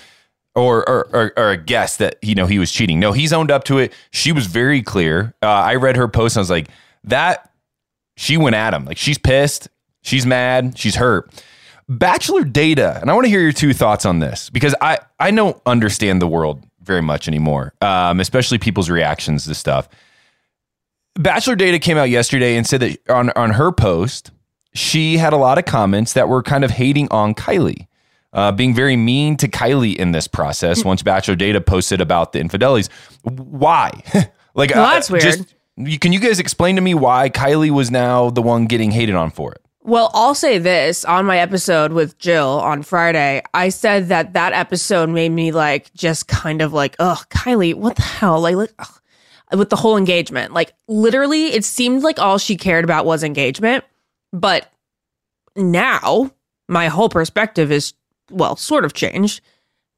or, 0.57 0.88
or, 0.89 1.07
or 1.13 1.34
or 1.38 1.51
a 1.51 1.57
guess 1.57 1.98
that 1.98 2.17
you 2.24 2.34
know 2.34 2.48
he 2.48 2.57
was 2.57 2.72
cheating. 2.72 3.00
No, 3.00 3.12
he's 3.12 3.31
owned 3.31 3.51
up 3.51 3.63
to 3.65 3.77
it. 3.77 3.93
She 4.10 4.31
was 4.31 4.48
very 4.48 4.81
clear. 4.81 5.36
Uh, 5.41 5.48
I 5.48 5.75
read 5.75 5.96
her 5.98 6.07
post 6.07 6.36
and 6.36 6.39
I 6.39 6.41
was 6.41 6.50
like, 6.50 6.67
that 7.03 7.51
she 8.15 8.38
went 8.38 8.55
at 8.55 8.74
him. 8.74 8.84
Like 8.84 8.98
she's 8.98 9.19
pissed, 9.19 9.69
she's 10.01 10.25
mad, 10.25 10.77
she's 10.77 10.96
hurt. 10.96 11.31
Bachelor 11.88 12.43
data, 12.43 12.98
and 13.00 13.10
I 13.10 13.13
want 13.13 13.25
to 13.25 13.29
hear 13.29 13.39
your 13.39 13.53
two 13.53 13.74
thoughts 13.74 14.03
on 14.05 14.19
this 14.19 14.50
because 14.50 14.75
I 14.81 14.98
I 15.19 15.31
don't 15.31 15.62
understand 15.65 16.22
the 16.22 16.27
world 16.27 16.63
very 16.88 17.01
much 17.01 17.27
anymore, 17.27 17.74
um, 17.82 18.20
especially 18.20 18.58
people's 18.58 18.89
reactions 18.89 19.46
to 19.46 19.53
stuff. 19.53 19.88
Bachelor 21.15 21.56
Data 21.56 21.79
came 21.79 21.98
out 21.98 22.10
yesterday 22.10 22.56
and 22.58 22.65
said 22.65 22.79
that 22.82 23.10
on, 23.10 23.32
on 23.36 23.51
her 23.51 23.72
post, 23.72 24.32
she 24.74 25.17
had 25.17 25.34
a 25.34 25.38
lot 25.38 25.58
of 25.58 25.65
comments 25.65 26.13
that 26.13 26.29
were 26.29 26.44
kind 26.44 26.63
of 26.63 26.72
hating 26.72 27.08
on 27.12 27.34
Kylee, 27.34 27.88
uh, 28.34 28.51
being 28.51 28.74
very 28.74 28.96
mean 28.96 29.36
to 29.38 29.48
Kylee 29.48 29.96
in 29.96 30.12
this 30.12 30.27
process. 30.27 30.86
Once 30.86 31.01
Bachelor 31.01 31.36
Data 31.36 31.60
posted 31.60 32.01
about 32.01 32.34
the 32.34 32.39
infidelities, 32.39 32.89
why? 33.24 33.91
like, 34.53 34.72
Well, 34.72 34.86
that's 34.86 35.10
weird. 35.10 35.24
Just, 35.24 35.56
can 36.01 36.12
you 36.13 36.20
guys 36.20 36.39
explain 36.39 36.75
to 36.75 36.82
me 36.82 36.94
why 36.94 37.29
Kylee 37.29 37.72
was 37.72 37.91
now 37.91 38.29
the 38.29 38.41
one 38.41 38.65
getting 38.65 38.91
hated 38.91 39.15
on 39.15 39.32
for 39.32 39.53
it? 39.53 39.62
Well, 39.88 40.12
I'll 40.13 40.36
say 40.36 40.58
this 40.58 41.06
on 41.06 41.25
my 41.25 41.38
episode 41.39 41.94
with 41.94 42.17
Jill 42.20 42.60
on 42.60 42.84
Friday. 42.84 43.41
I 43.53 43.70
said 43.70 44.10
that 44.10 44.34
that 44.34 44.51
episode 44.51 45.08
made 45.08 45.29
me 45.29 45.53
like 45.53 45.94
just 45.94 46.27
kind 46.27 46.62
of 46.62 46.74
like, 46.74 46.98
oh, 47.00 47.24
Kylee, 47.29 47.74
what 47.74 47.96
the 47.96 48.01
hell? 48.01 48.41
Like, 48.41 48.58
like 48.58 48.74
ugh. 48.79 49.00
with 49.58 49.70
the 49.70 49.77
whole 49.77 49.96
engagement, 49.96 50.51
like 50.51 50.74
literally, 50.89 51.46
it 51.53 51.63
seemed 51.63 52.03
like 52.03 52.20
all 52.20 52.38
she 52.38 52.58
cared 52.58 52.84
about 52.84 53.06
was 53.06 53.24
engagement. 53.24 53.86
But 54.34 54.70
now 55.56 56.32
my 56.67 56.89
whole 56.89 57.08
perspective 57.08 57.72
is, 57.72 57.94
well, 58.29 58.58
sort 58.58 58.84
of 58.84 58.91
changed. 58.94 59.39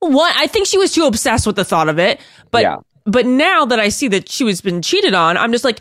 What 0.01 0.35
I 0.37 0.45
think 0.45 0.67
she 0.67 0.77
was 0.77 0.93
too 0.93 1.05
obsessed 1.05 1.47
with 1.47 1.55
the 1.55 1.65
thought 1.65 1.89
of 1.89 1.97
it. 1.97 2.21
But 2.51 2.61
Yeah. 2.61 2.75
but 3.05 3.25
now 3.25 3.65
that 3.65 3.79
I 3.79 3.89
see 3.89 4.07
that 4.09 4.29
she 4.29 4.43
was 4.43 4.61
been 4.61 4.83
cheated 4.83 5.15
on, 5.15 5.35
I'm 5.35 5.51
just 5.51 5.63
like, 5.63 5.79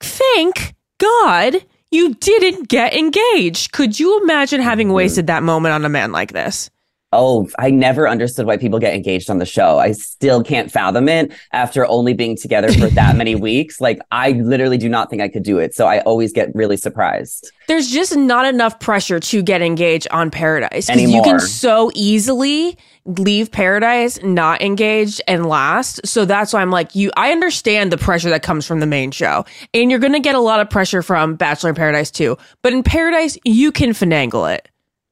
thank 0.00 0.74
God 0.98 1.64
you 1.92 2.14
didn't 2.14 2.68
get 2.68 2.94
engaged. 2.94 3.72
Could 3.72 4.00
you 4.00 4.22
imagine 4.22 4.60
having 4.60 4.88
mm-hmm. 4.88 4.96
wasted 4.96 5.26
that 5.28 5.42
moment 5.42 5.74
on 5.74 5.84
a 5.84 5.88
man 5.88 6.10
like 6.10 6.32
this? 6.32 6.70
Oh, 7.12 7.48
I 7.58 7.70
never 7.70 8.08
understood 8.08 8.46
why 8.46 8.56
people 8.56 8.78
get 8.78 8.94
engaged 8.94 9.28
on 9.28 9.38
the 9.38 9.44
show. 9.46 9.78
I 9.78 9.92
still 9.92 10.42
can't 10.42 10.70
fathom 10.72 11.08
it 11.08 11.30
after 11.52 11.86
only 11.86 12.14
being 12.14 12.36
together 12.36 12.72
for 12.72 12.86
that 12.88 13.16
many 13.22 13.34
weeks. 13.34 13.80
Like, 13.80 14.00
I 14.10 14.32
literally 14.32 14.78
do 14.78 14.88
not 14.88 15.10
think 15.10 15.20
I 15.20 15.28
could 15.28 15.42
do 15.42 15.58
it. 15.58 15.74
So 15.74 15.86
I 15.86 16.00
always 16.00 16.32
get 16.32 16.54
really 16.54 16.76
surprised. 16.76 17.52
There's 17.68 17.90
just 17.90 18.16
not 18.16 18.46
enough 18.46 18.80
pressure 18.80 19.20
to 19.20 19.42
get 19.42 19.62
engaged 19.62 20.08
on 20.10 20.30
Paradise. 20.30 20.88
Anymore. 20.90 21.16
You 21.16 21.22
can 21.22 21.40
so 21.40 21.90
easily 21.94 22.76
leave 23.04 23.50
Paradise 23.52 24.22
not 24.22 24.62
engaged 24.62 25.20
and 25.28 25.46
last. 25.46 26.06
So 26.06 26.24
that's 26.24 26.52
why 26.52 26.62
I'm 26.62 26.70
like, 26.70 26.94
you, 26.94 27.10
I 27.16 27.30
understand 27.32 27.92
the 27.92 27.98
pressure 27.98 28.30
that 28.30 28.42
comes 28.42 28.66
from 28.66 28.80
the 28.80 28.86
main 28.86 29.10
show. 29.10 29.44
And 29.74 29.90
you're 29.90 30.00
going 30.00 30.12
to 30.14 30.20
get 30.20 30.34
a 30.34 30.40
lot 30.40 30.60
of 30.60 30.70
pressure 30.70 31.02
from 31.02 31.34
Bachelor 31.36 31.70
in 31.70 31.76
Paradise 31.76 32.10
too. 32.10 32.38
But 32.62 32.72
in 32.72 32.82
Paradise, 32.82 33.36
you 33.44 33.70
can 33.70 33.90
finagle 33.90 34.52
it 34.54 34.68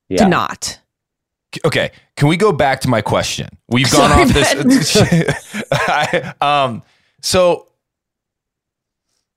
Yeah. 0.08 0.24
to 0.24 0.28
not. 0.28 0.79
Okay, 1.64 1.90
can 2.16 2.28
we 2.28 2.36
go 2.36 2.52
back 2.52 2.80
to 2.82 2.88
my 2.88 3.00
question? 3.00 3.48
We've 3.68 3.90
gone 3.90 4.10
Sorry, 4.10 4.22
off 4.22 4.28
this. 4.62 5.66
I- 5.72 6.34
um, 6.40 6.82
so 7.22 7.66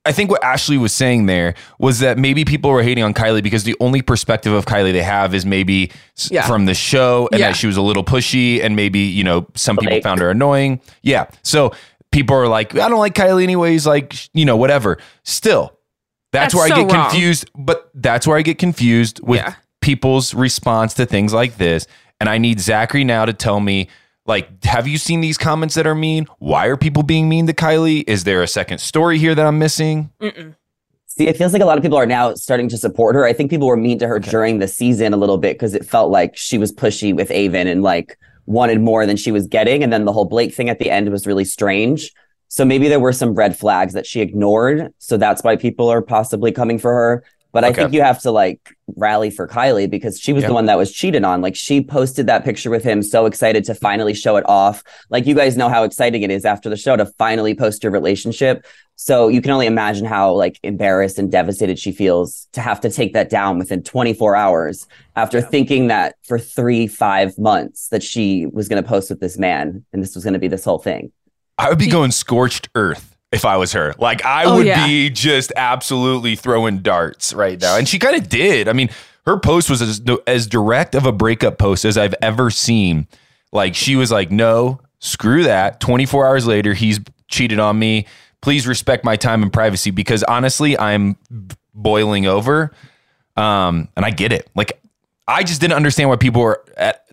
I 0.06 0.12
think 0.12 0.30
what 0.30 0.44
Ashley 0.44 0.76
was 0.76 0.92
saying 0.92 1.26
there 1.26 1.54
was 1.78 2.00
that 2.00 2.18
maybe 2.18 2.44
people 2.44 2.70
were 2.70 2.82
hating 2.82 3.02
on 3.02 3.14
Kylee 3.14 3.42
because 3.42 3.64
the 3.64 3.74
only 3.80 4.02
perspective 4.02 4.52
of 4.52 4.66
Kylee 4.66 4.92
they 4.92 5.02
have 5.02 5.34
is 5.34 5.46
maybe 5.46 5.90
Yeah. 6.30 6.46
from 6.46 6.66
the 6.66 6.74
show 6.74 7.26
and 7.32 7.40
Yeah. 7.40 7.48
that 7.48 7.56
she 7.56 7.66
was 7.66 7.78
a 7.78 7.82
little 7.82 8.04
pushy 8.04 8.62
and 8.62 8.76
maybe, 8.76 8.98
you 9.00 9.24
know, 9.24 9.46
some 9.54 9.76
people 9.76 9.92
Blake. 9.92 10.02
found 10.02 10.20
her 10.20 10.30
annoying. 10.30 10.80
Yeah. 11.02 11.26
So 11.42 11.72
people 12.12 12.36
are 12.36 12.48
like, 12.48 12.74
I 12.76 12.88
don't 12.90 12.98
like 12.98 13.14
Kylee 13.14 13.44
anyways, 13.44 13.86
like, 13.86 14.14
you 14.34 14.44
know, 14.44 14.56
whatever. 14.58 14.98
Still, 15.22 15.72
that's, 16.32 16.52
That's 16.52 16.54
where 16.54 16.64
I 16.66 16.68
so 16.68 16.84
get 16.84 16.92
wrong. 16.94 17.08
confused, 17.10 17.50
but 17.56 17.90
that's 17.94 18.26
where 18.26 18.36
I 18.36 18.42
get 18.42 18.58
confused 18.58 19.20
with 19.22 19.40
Yeah. 19.40 19.54
people's 19.80 20.34
response 20.34 20.92
to 20.94 21.06
things 21.06 21.32
like 21.32 21.56
this. 21.56 21.86
And 22.24 22.30
I 22.30 22.38
need 22.38 22.58
Zachary 22.58 23.04
now 23.04 23.26
to 23.26 23.34
tell 23.34 23.60
me, 23.60 23.90
like, 24.24 24.64
have 24.64 24.88
you 24.88 24.96
seen 24.96 25.20
these 25.20 25.36
comments 25.36 25.74
that 25.74 25.86
are 25.86 25.94
mean? 25.94 26.26
Why 26.38 26.68
are 26.68 26.76
people 26.78 27.02
being 27.02 27.28
mean 27.28 27.46
to 27.48 27.52
Kylee? 27.52 28.02
Is 28.06 28.24
there 28.24 28.42
a 28.42 28.48
second 28.48 28.78
story 28.78 29.18
here 29.18 29.34
that 29.34 29.44
I'm 29.44 29.58
missing? 29.58 30.08
See, 31.04 31.28
it 31.28 31.36
feels 31.36 31.52
like 31.52 31.60
a 31.60 31.66
lot 31.66 31.76
of 31.76 31.82
people 31.82 31.98
are 31.98 32.06
now 32.06 32.32
starting 32.32 32.70
to 32.70 32.78
support 32.78 33.14
her. 33.14 33.26
I 33.26 33.34
think 33.34 33.50
people 33.50 33.68
were 33.68 33.76
mean 33.76 33.98
to 33.98 34.06
her 34.06 34.18
during 34.18 34.58
the 34.58 34.66
season 34.66 35.12
a 35.12 35.18
little 35.18 35.36
bit 35.36 35.56
because 35.56 35.74
it 35.74 35.84
felt 35.84 36.10
like 36.10 36.34
she 36.34 36.56
was 36.56 36.72
pushy 36.72 37.14
with 37.14 37.30
Aven 37.30 37.66
and 37.66 37.82
like 37.82 38.18
wanted 38.46 38.80
more 38.80 39.04
than 39.04 39.18
she 39.18 39.30
was 39.30 39.46
getting. 39.46 39.82
And 39.82 39.92
then 39.92 40.06
the 40.06 40.12
whole 40.12 40.24
Blake 40.24 40.54
thing 40.54 40.70
at 40.70 40.78
the 40.78 40.90
end 40.90 41.10
was 41.10 41.26
really 41.26 41.44
strange. 41.44 42.10
So 42.48 42.64
maybe 42.64 42.88
there 42.88 43.00
were 43.00 43.12
some 43.12 43.34
red 43.34 43.54
flags 43.54 43.92
that 43.92 44.06
she 44.06 44.22
ignored. 44.22 44.94
So 44.96 45.18
that's 45.18 45.42
why 45.44 45.56
people 45.56 45.90
are 45.90 46.00
possibly 46.00 46.52
coming 46.52 46.78
for 46.78 46.94
her. 46.94 47.24
But 47.54 47.62
I 47.64 47.72
think 47.72 47.92
you 47.92 48.02
have 48.02 48.20
to 48.22 48.32
like 48.32 48.58
rally 48.96 49.30
for 49.30 49.46
Kylee 49.46 49.88
because 49.88 50.18
she 50.18 50.32
was 50.32 50.42
Yeah. 50.42 50.48
the 50.48 50.54
one 50.54 50.66
that 50.66 50.76
was 50.76 50.90
cheated 50.92 51.22
on. 51.24 51.40
Like 51.40 51.54
she 51.54 51.80
posted 51.82 52.26
that 52.26 52.44
picture 52.44 52.68
with 52.68 52.82
him, 52.82 53.00
so 53.00 53.26
excited 53.26 53.64
to 53.66 53.74
finally 53.76 54.12
show 54.12 54.34
it 54.36 54.44
off. 54.48 54.82
Like 55.08 55.24
you 55.24 55.36
guys 55.36 55.56
know 55.56 55.68
how 55.68 55.84
exciting 55.84 56.22
it 56.22 56.32
is 56.32 56.44
after 56.44 56.68
the 56.68 56.76
show 56.76 56.96
to 56.96 57.06
finally 57.16 57.54
post 57.54 57.84
your 57.84 57.92
relationship. 57.92 58.66
So 58.96 59.28
you 59.28 59.40
can 59.40 59.52
only 59.52 59.66
imagine 59.66 60.04
how 60.04 60.32
like 60.34 60.58
embarrassed 60.64 61.16
and 61.18 61.30
devastated 61.30 61.78
she 61.78 61.92
feels 61.92 62.48
to 62.54 62.60
have 62.60 62.80
to 62.80 62.90
take 62.90 63.12
that 63.12 63.30
down 63.30 63.58
within 63.58 63.84
24 63.84 64.34
hours 64.34 64.86
after 65.14 65.40
thinking 65.40 65.86
that 65.88 66.16
for 66.24 66.40
three, 66.40 66.88
five 66.88 67.38
months 67.38 67.88
that 67.88 68.02
she 68.02 68.46
was 68.52 68.68
going 68.68 68.82
to 68.82 68.88
post 68.88 69.10
with 69.10 69.20
this 69.20 69.38
man 69.38 69.84
and 69.92 70.02
this 70.02 70.16
was 70.16 70.24
going 70.24 70.34
to 70.34 70.40
be 70.40 70.48
this 70.48 70.64
whole 70.64 70.78
thing. 70.80 71.12
I 71.56 71.68
would 71.68 71.78
be 71.78 71.86
going 71.88 72.10
scorched 72.10 72.68
earth 72.74 73.13
if 73.34 73.44
I 73.44 73.56
was 73.58 73.72
her. 73.72 73.94
Like, 73.98 74.24
I 74.24 74.44
Oh, 74.44 74.56
would 74.56 74.66
yeah. 74.66 74.86
be 74.86 75.10
just 75.10 75.52
absolutely 75.56 76.36
throwing 76.36 76.78
darts 76.78 77.32
right 77.34 77.60
now. 77.60 77.76
And 77.76 77.88
she 77.88 77.98
kind 77.98 78.16
of 78.16 78.28
did. 78.28 78.68
I 78.68 78.72
mean, 78.72 78.88
her 79.26 79.38
post 79.38 79.68
was 79.68 79.82
as, 79.82 80.00
as 80.26 80.46
direct 80.46 80.94
of 80.94 81.04
a 81.06 81.12
breakup 81.12 81.58
post 81.58 81.84
as 81.84 81.98
I've 81.98 82.14
ever 82.22 82.50
seen. 82.50 83.06
Like, 83.52 83.74
she 83.74 83.96
was 83.96 84.10
like, 84.10 84.30
no, 84.30 84.80
screw 85.00 85.42
that. 85.44 85.80
24 85.80 86.26
hours 86.26 86.46
later, 86.46 86.74
he's 86.74 87.00
cheated 87.28 87.58
on 87.58 87.78
me. 87.78 88.06
Please 88.40 88.66
respect 88.66 89.04
my 89.04 89.16
time 89.16 89.42
and 89.42 89.52
privacy 89.52 89.90
because 89.90 90.22
honestly, 90.24 90.78
I'm 90.78 91.16
boiling 91.74 92.26
over. 92.26 92.70
Um, 93.36 93.88
and 93.96 94.04
I 94.04 94.10
get 94.10 94.32
it. 94.32 94.48
Like, 94.54 94.80
I 95.26 95.42
just 95.42 95.60
didn't 95.60 95.72
understand 95.74 96.10
why 96.10 96.16
people 96.16 96.42
were 96.42 96.62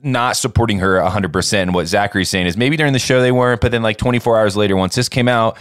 not 0.03 0.35
supporting 0.35 0.79
her 0.79 0.99
100%. 0.99 1.53
And 1.61 1.73
what 1.73 1.87
Zachary's 1.87 2.29
saying 2.29 2.45
is 2.45 2.57
maybe 2.57 2.75
during 2.75 2.91
the 2.93 2.99
show 2.99 3.21
they 3.21 3.31
weren't, 3.31 3.61
but 3.61 3.71
then 3.71 3.81
like 3.81 3.97
24 3.97 4.37
hours 4.37 4.57
later, 4.57 4.75
once 4.75 4.95
this 4.95 5.07
came 5.07 5.29
out 5.29 5.57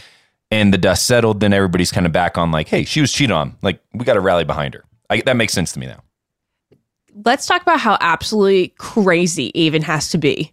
and 0.50 0.72
the 0.72 0.78
dust 0.78 1.06
settled, 1.06 1.40
then 1.40 1.52
everybody's 1.52 1.92
kind 1.92 2.06
of 2.06 2.12
back 2.12 2.36
on 2.36 2.50
like, 2.50 2.68
hey, 2.68 2.84
she 2.84 3.00
was 3.00 3.12
cheated 3.12 3.32
on. 3.32 3.56
Like, 3.62 3.80
we 3.92 4.04
got 4.04 4.14
to 4.14 4.20
rally 4.20 4.44
behind 4.44 4.74
her. 4.74 4.84
I, 5.08 5.20
that 5.22 5.36
makes 5.36 5.52
sense 5.52 5.72
to 5.72 5.78
me 5.78 5.86
now. 5.86 6.02
Let's 7.24 7.46
talk 7.46 7.62
about 7.62 7.80
how 7.80 7.98
absolutely 8.00 8.68
crazy 8.78 9.52
Aven 9.66 9.82
has 9.82 10.10
to 10.10 10.18
be 10.18 10.52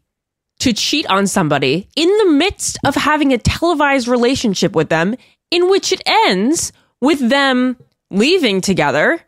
to 0.59 0.73
cheat 0.73 1.05
on 1.07 1.27
somebody 1.27 1.87
in 1.95 2.09
the 2.17 2.31
midst 2.31 2.79
of 2.83 2.95
having 2.95 3.31
a 3.31 3.37
televised 3.37 4.07
relationship 4.07 4.75
with 4.75 4.89
them, 4.89 5.15
in 5.51 5.69
which 5.69 5.91
it 5.91 6.01
ends 6.05 6.71
with 6.99 7.29
them 7.29 7.77
leaving 8.09 8.61
together. 8.61 9.21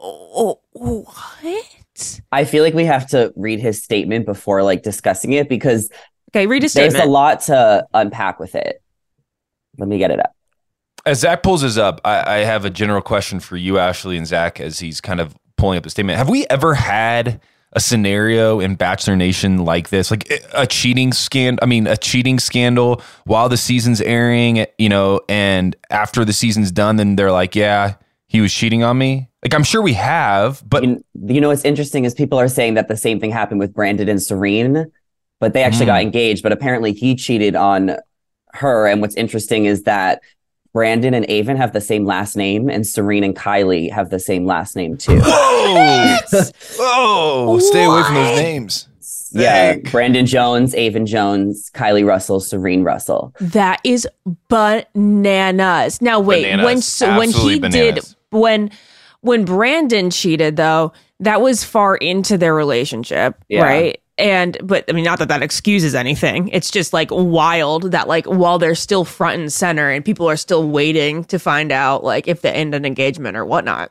Oh, 0.00 0.60
what? 0.72 2.20
I 2.30 2.44
feel 2.44 2.62
like 2.62 2.74
we 2.74 2.84
have 2.84 3.06
to 3.08 3.32
read 3.36 3.60
his 3.60 3.82
statement 3.82 4.26
before 4.26 4.62
like 4.62 4.82
discussing 4.82 5.32
it 5.32 5.48
because 5.48 5.90
Okay, 6.30 6.46
read 6.46 6.64
a 6.64 6.68
there's 6.68 6.94
a 6.94 7.04
lot 7.04 7.42
to 7.42 7.86
unpack 7.94 8.40
with 8.40 8.56
it. 8.56 8.82
Let 9.78 9.88
me 9.88 9.98
get 9.98 10.10
it 10.10 10.20
up. 10.20 10.34
As 11.06 11.20
Zach 11.20 11.42
pulls 11.42 11.62
this 11.62 11.76
up, 11.76 12.00
I, 12.04 12.36
I 12.36 12.38
have 12.44 12.64
a 12.64 12.70
general 12.70 13.02
question 13.02 13.38
for 13.40 13.56
you, 13.56 13.78
Ashley, 13.78 14.16
and 14.16 14.26
Zach, 14.26 14.58
as 14.60 14.78
he's 14.78 15.00
kind 15.00 15.20
of 15.20 15.36
pulling 15.56 15.76
up 15.76 15.84
the 15.84 15.90
statement. 15.90 16.16
Have 16.16 16.28
we 16.30 16.46
ever 16.48 16.74
had 16.74 17.40
a 17.72 17.80
scenario 17.80 18.60
in 18.60 18.74
Bachelor 18.76 19.16
Nation 19.16 19.64
like 19.64 19.90
this, 19.90 20.10
like 20.10 20.32
a 20.54 20.66
cheating 20.66 21.12
scandal? 21.12 21.62
I 21.62 21.66
mean, 21.66 21.86
a 21.86 21.96
cheating 21.96 22.38
scandal 22.38 23.02
while 23.24 23.48
the 23.48 23.56
season's 23.56 24.00
airing, 24.00 24.64
you 24.78 24.88
know, 24.88 25.20
and 25.28 25.76
after 25.90 26.24
the 26.24 26.32
season's 26.32 26.70
done, 26.70 26.96
then 26.96 27.16
they're 27.16 27.32
like, 27.32 27.54
"Yeah, 27.54 27.94
he 28.26 28.40
was 28.40 28.54
cheating 28.54 28.82
on 28.82 28.96
me." 28.96 29.28
Like, 29.42 29.52
I'm 29.52 29.64
sure 29.64 29.82
we 29.82 29.92
have, 29.94 30.62
but 30.66 30.84
you, 30.84 31.04
you 31.26 31.40
know 31.40 31.48
what's 31.48 31.66
interesting 31.66 32.06
is 32.06 32.14
people 32.14 32.38
are 32.38 32.48
saying 32.48 32.74
that 32.74 32.88
the 32.88 32.96
same 32.96 33.20
thing 33.20 33.30
happened 33.30 33.60
with 33.60 33.74
Brandon 33.74 34.08
and 34.08 34.22
Serene, 34.22 34.86
but 35.38 35.52
they 35.52 35.62
actually 35.62 35.84
Mm. 35.84 35.88
got 35.88 36.00
engaged. 36.02 36.42
But 36.42 36.52
apparently 36.52 36.92
he 36.94 37.14
cheated 37.14 37.54
on 37.56 37.96
her. 38.54 38.86
And 38.86 39.00
what's 39.00 39.14
interesting 39.16 39.64
is 39.66 39.82
that 39.84 40.22
Brandon 40.72 41.14
and 41.14 41.28
Aven 41.30 41.56
have 41.56 41.72
the 41.72 41.80
same 41.80 42.04
last 42.04 42.36
name, 42.36 42.68
and 42.68 42.84
Serene 42.86 43.22
and 43.22 43.36
Kylee 43.36 43.92
have 43.92 44.10
the 44.10 44.18
same 44.18 44.44
last 44.44 44.74
name 44.74 44.96
too. 44.96 45.20
whoa, 45.24 46.16
whoa, 46.32 46.50
oh, 46.80 47.44
oh, 47.50 47.58
stay 47.60 47.84
away 47.84 48.02
from 48.02 48.14
those 48.14 48.36
names. 48.40 48.88
yeah, 49.30 49.74
Dang. 49.74 49.82
Brandon 49.84 50.26
Jones, 50.26 50.74
Aven 50.74 51.06
Jones, 51.06 51.70
Kylee 51.74 52.04
Russell, 52.04 52.40
Serene 52.40 52.82
Russell. 52.82 53.32
That 53.40 53.80
is 53.84 54.08
bananas. 54.48 56.00
Now 56.02 56.20
wait, 56.20 56.42
Bananas. 56.42 56.64
when 56.64 56.80
so 56.82 57.08
when 57.18 57.28
he 57.30 57.34
Absolutely 57.54 57.68
did 57.68 57.98
when 58.30 58.70
when 59.20 59.44
Brandon 59.44 60.10
cheated 60.10 60.56
though, 60.56 60.92
that 61.20 61.40
was 61.40 61.64
far 61.64 61.96
into 61.96 62.36
their 62.36 62.54
relationship, 62.54 63.36
Yeah. 63.48 63.62
right? 63.62 64.00
And 64.16 64.56
but 64.62 64.84
I 64.88 64.92
mean 64.92 65.04
not 65.04 65.18
that 65.18 65.28
that 65.28 65.42
excuses 65.42 65.94
anything. 65.94 66.48
It's 66.48 66.70
just 66.70 66.92
like 66.92 67.08
wild 67.10 67.90
that 67.92 68.06
like 68.06 68.26
while 68.26 68.58
they're 68.58 68.76
still 68.76 69.04
front 69.04 69.40
and 69.40 69.52
center 69.52 69.90
and 69.90 70.04
people 70.04 70.30
are 70.30 70.36
still 70.36 70.68
waiting 70.68 71.24
to 71.24 71.38
find 71.38 71.72
out 71.72 72.04
like 72.04 72.28
if 72.28 72.40
they 72.42 72.52
end 72.52 72.74
an 72.74 72.84
engagement 72.84 73.36
or 73.36 73.44
whatnot. 73.44 73.90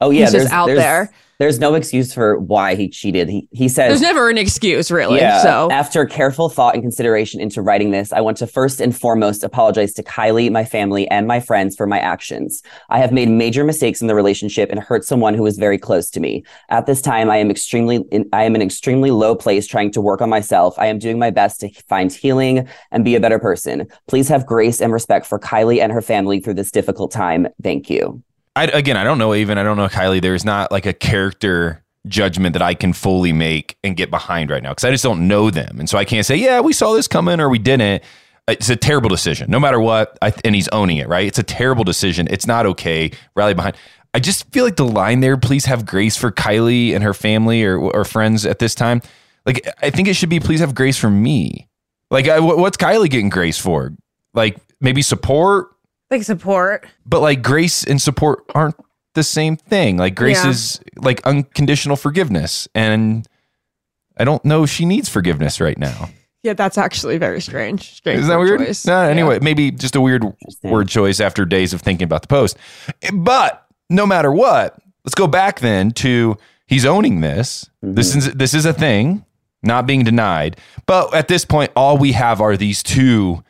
Oh 0.00 0.10
yeah, 0.10 0.24
He's 0.24 0.32
just 0.32 0.52
out 0.52 0.66
there's, 0.66 0.78
there. 0.78 1.12
There's 1.44 1.58
no 1.58 1.74
excuse 1.74 2.14
for 2.14 2.38
why 2.38 2.74
he 2.74 2.88
cheated. 2.88 3.28
He 3.28 3.46
he 3.52 3.68
says 3.68 3.90
There's 3.90 4.00
never 4.00 4.30
an 4.30 4.38
excuse 4.38 4.90
really. 4.90 5.18
Yeah. 5.18 5.42
So 5.42 5.68
After 5.70 6.06
careful 6.06 6.48
thought 6.48 6.72
and 6.72 6.82
consideration 6.82 7.38
into 7.38 7.60
writing 7.60 7.90
this, 7.90 8.14
I 8.14 8.22
want 8.22 8.38
to 8.38 8.46
first 8.46 8.80
and 8.80 8.96
foremost 8.96 9.44
apologize 9.44 9.92
to 9.94 10.02
Kylee, 10.02 10.50
my 10.50 10.64
family, 10.64 11.06
and 11.08 11.26
my 11.26 11.40
friends 11.40 11.76
for 11.76 11.86
my 11.86 12.00
actions. 12.00 12.62
I 12.88 12.98
have 12.98 13.12
made 13.12 13.28
major 13.28 13.62
mistakes 13.62 14.00
in 14.00 14.06
the 14.06 14.14
relationship 14.14 14.70
and 14.70 14.80
hurt 14.80 15.04
someone 15.04 15.34
who 15.34 15.44
is 15.44 15.58
very 15.58 15.76
close 15.76 16.08
to 16.12 16.20
me. 16.20 16.44
At 16.70 16.86
this 16.86 17.02
time, 17.02 17.28
I 17.28 17.36
am 17.36 17.50
extremely 17.50 17.96
in, 18.10 18.26
I 18.32 18.44
am 18.44 18.54
in 18.54 18.62
extremely 18.62 19.10
low 19.10 19.34
place 19.34 19.66
trying 19.66 19.90
to 19.90 20.00
work 20.00 20.22
on 20.22 20.30
myself. 20.30 20.78
I 20.78 20.86
am 20.86 20.98
doing 20.98 21.18
my 21.18 21.28
best 21.28 21.60
to 21.60 21.68
find 21.90 22.10
healing 22.10 22.66
and 22.90 23.04
be 23.04 23.16
a 23.16 23.20
better 23.20 23.38
person. 23.38 23.86
Please 24.08 24.28
have 24.28 24.46
grace 24.46 24.80
and 24.80 24.94
respect 24.94 25.26
for 25.26 25.38
Kylee 25.38 25.82
and 25.82 25.92
her 25.92 26.00
family 26.00 26.40
through 26.40 26.54
this 26.54 26.70
difficult 26.70 27.12
time. 27.12 27.48
Thank 27.62 27.90
you. 27.90 28.22
I, 28.56 28.64
again, 28.66 28.96
I 28.96 29.04
don't 29.04 29.18
know 29.18 29.34
even. 29.34 29.58
I 29.58 29.62
don't 29.62 29.76
know 29.76 29.88
Kylee. 29.88 30.22
There's 30.22 30.44
not 30.44 30.70
like 30.70 30.86
a 30.86 30.92
character 30.92 31.84
judgment 32.06 32.52
that 32.52 32.62
I 32.62 32.74
can 32.74 32.92
fully 32.92 33.32
make 33.32 33.76
and 33.82 33.96
get 33.96 34.10
behind 34.10 34.50
right 34.50 34.62
now 34.62 34.70
because 34.70 34.84
I 34.84 34.90
just 34.90 35.04
don't 35.04 35.26
know 35.26 35.50
them, 35.50 35.80
and 35.80 35.88
so 35.88 35.98
I 35.98 36.04
can't 36.04 36.24
say, 36.24 36.36
yeah, 36.36 36.60
we 36.60 36.72
saw 36.72 36.92
this 36.92 37.08
coming 37.08 37.40
or 37.40 37.48
we 37.48 37.58
didn't. 37.58 38.02
It's 38.46 38.68
a 38.68 38.76
terrible 38.76 39.08
decision, 39.08 39.50
no 39.50 39.58
matter 39.58 39.80
what. 39.80 40.18
I, 40.20 40.32
and 40.44 40.54
he's 40.54 40.68
owning 40.68 40.98
it, 40.98 41.08
right? 41.08 41.26
It's 41.26 41.38
a 41.38 41.42
terrible 41.42 41.82
decision. 41.82 42.28
It's 42.30 42.46
not 42.46 42.66
okay. 42.66 43.10
Rally 43.34 43.54
behind. 43.54 43.76
I 44.12 44.20
just 44.20 44.52
feel 44.52 44.64
like 44.64 44.76
the 44.76 44.84
line 44.84 45.20
there. 45.20 45.36
Please 45.36 45.64
have 45.64 45.86
grace 45.86 46.16
for 46.16 46.30
Kylee 46.30 46.94
and 46.94 47.02
her 47.02 47.14
family 47.14 47.64
or 47.64 47.78
or 47.78 48.04
friends 48.04 48.46
at 48.46 48.58
this 48.58 48.74
time. 48.74 49.02
Like 49.46 49.68
I 49.82 49.90
think 49.90 50.08
it 50.08 50.14
should 50.14 50.28
be 50.28 50.40
please 50.40 50.60
have 50.60 50.74
grace 50.74 50.96
for 50.96 51.10
me. 51.10 51.68
Like 52.10 52.28
I, 52.28 52.38
what's 52.38 52.76
Kylee 52.76 53.10
getting 53.10 53.30
grace 53.30 53.58
for? 53.58 53.92
Like 54.34 54.58
maybe 54.80 55.02
support 55.02 55.73
like 56.10 56.22
support. 56.22 56.86
but 57.06 57.20
like 57.20 57.42
grace 57.42 57.84
and 57.84 58.00
support 58.00 58.44
aren't 58.54 58.76
the 59.14 59.22
same 59.22 59.56
thing. 59.56 59.96
Like 59.96 60.14
grace 60.14 60.42
Yeah. 60.44 60.50
is 60.50 60.80
like 60.96 61.24
unconditional 61.26 61.96
forgiveness, 61.96 62.68
and 62.74 63.26
I 64.16 64.24
don't 64.24 64.44
know 64.44 64.66
she 64.66 64.84
needs 64.84 65.08
forgiveness 65.08 65.60
right 65.60 65.78
now. 65.78 66.08
Yeah, 66.42 66.52
that's 66.52 66.76
actually 66.76 67.16
very 67.16 67.40
strange. 67.40 67.94
Strange. 67.94 68.18
Isn't 68.18 68.28
that 68.28 68.38
weird? 68.38 68.60
choice. 68.60 68.84
No, 68.86 69.00
anyway, 69.00 69.36
Yeah. 69.36 69.40
maybe 69.42 69.70
just 69.70 69.96
a 69.96 70.00
weird 70.00 70.24
word 70.62 70.88
choice 70.88 71.18
after 71.18 71.44
days 71.46 71.72
of 71.72 71.80
thinking 71.80 72.04
about 72.04 72.20
the 72.22 72.28
post. 72.28 72.58
But 73.14 73.66
no 73.88 74.04
matter 74.06 74.30
what, 74.30 74.76
let's 75.04 75.14
go 75.14 75.26
back 75.26 75.60
then 75.60 75.90
to 75.92 76.36
he's 76.66 76.84
owning 76.84 77.22
this. 77.22 77.70
Mm-hmm. 77.82 77.94
This 77.94 78.14
is 78.14 78.32
this 78.34 78.52
is 78.52 78.66
a 78.66 78.72
thing, 78.74 79.24
not 79.62 79.86
being 79.86 80.04
denied. 80.04 80.58
But 80.86 81.14
at 81.14 81.28
this 81.28 81.44
point, 81.46 81.70
all 81.76 81.96
we 81.96 82.12
have 82.12 82.40
are 82.42 82.56
these 82.58 82.82
two 82.82 83.42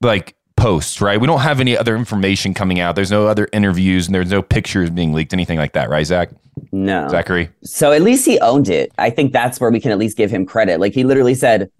like 0.00 0.34
posts, 0.60 1.00
right? 1.00 1.20
We 1.20 1.26
don't 1.26 1.40
have 1.40 1.60
any 1.60 1.76
other 1.76 1.96
information 1.96 2.54
coming 2.54 2.80
out. 2.80 2.94
There's 2.94 3.10
no 3.10 3.26
other 3.26 3.48
interviews 3.52 4.06
and 4.06 4.14
there's 4.14 4.30
no 4.30 4.42
pictures 4.42 4.90
being 4.90 5.12
leaked, 5.12 5.32
anything 5.32 5.58
like 5.58 5.72
that, 5.72 5.88
right, 5.88 6.06
Zach? 6.06 6.30
No. 6.70 7.08
Zachary? 7.08 7.48
So 7.64 7.92
at 7.92 8.02
least 8.02 8.26
he 8.26 8.38
owned 8.40 8.68
it. 8.68 8.92
I 8.98 9.10
think 9.10 9.32
that's 9.32 9.60
where 9.60 9.70
we 9.70 9.80
can 9.80 9.90
at 9.90 9.98
least 9.98 10.16
give 10.16 10.30
him 10.30 10.44
credit. 10.44 10.78
Like 10.78 10.92
he 10.92 11.04
literally 11.04 11.34
said, 11.34 11.70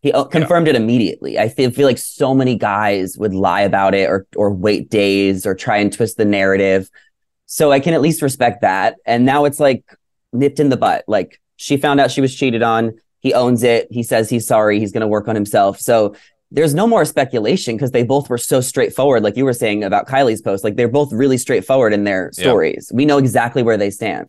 he 0.00 0.12
o- 0.12 0.24
confirmed 0.26 0.68
it 0.68 0.76
immediately. 0.76 1.38
I 1.38 1.48
feel, 1.48 1.70
feel 1.70 1.86
like 1.86 1.98
so 1.98 2.34
many 2.34 2.56
guys 2.56 3.18
would 3.18 3.34
lie 3.34 3.62
about 3.62 3.94
it 3.94 4.08
or 4.08 4.26
or 4.36 4.52
wait 4.52 4.90
days 4.90 5.46
or 5.46 5.54
try 5.54 5.78
and 5.78 5.92
twist 5.92 6.16
the 6.16 6.24
narrative. 6.24 6.90
So 7.46 7.72
I 7.72 7.80
can 7.80 7.94
at 7.94 8.02
least 8.02 8.22
respect 8.22 8.60
that. 8.60 8.96
And 9.06 9.24
now 9.24 9.44
it's 9.46 9.58
like 9.58 9.82
nipped 10.32 10.60
in 10.60 10.68
the 10.68 10.76
butt. 10.76 11.04
Like 11.08 11.40
she 11.56 11.78
found 11.78 12.00
out 12.00 12.10
she 12.10 12.20
was 12.20 12.34
cheated 12.34 12.62
on. 12.62 12.98
He 13.20 13.32
owns 13.32 13.62
it. 13.62 13.88
He 13.90 14.02
says 14.02 14.28
he's 14.28 14.46
sorry. 14.46 14.78
He's 14.78 14.92
going 14.92 15.00
to 15.00 15.08
work 15.08 15.26
on 15.26 15.34
himself. 15.34 15.80
So 15.80 16.14
there's 16.54 16.72
no 16.72 16.86
more 16.86 17.04
speculation 17.04 17.76
because 17.76 17.90
they 17.90 18.04
both 18.04 18.30
were 18.30 18.38
so 18.38 18.60
straightforward. 18.60 19.24
Like 19.24 19.36
you 19.36 19.44
were 19.44 19.52
saying 19.52 19.82
about 19.82 20.06
Kylee's 20.06 20.40
post, 20.40 20.62
like 20.62 20.76
they're 20.76 20.88
both 20.88 21.12
really 21.12 21.36
straightforward 21.36 21.92
in 21.92 22.04
their 22.04 22.30
Yeah. 22.36 22.44
stories. 22.44 22.90
We 22.94 23.04
know 23.04 23.18
exactly 23.18 23.62
where 23.62 23.76
they 23.76 23.90
stand. 23.90 24.28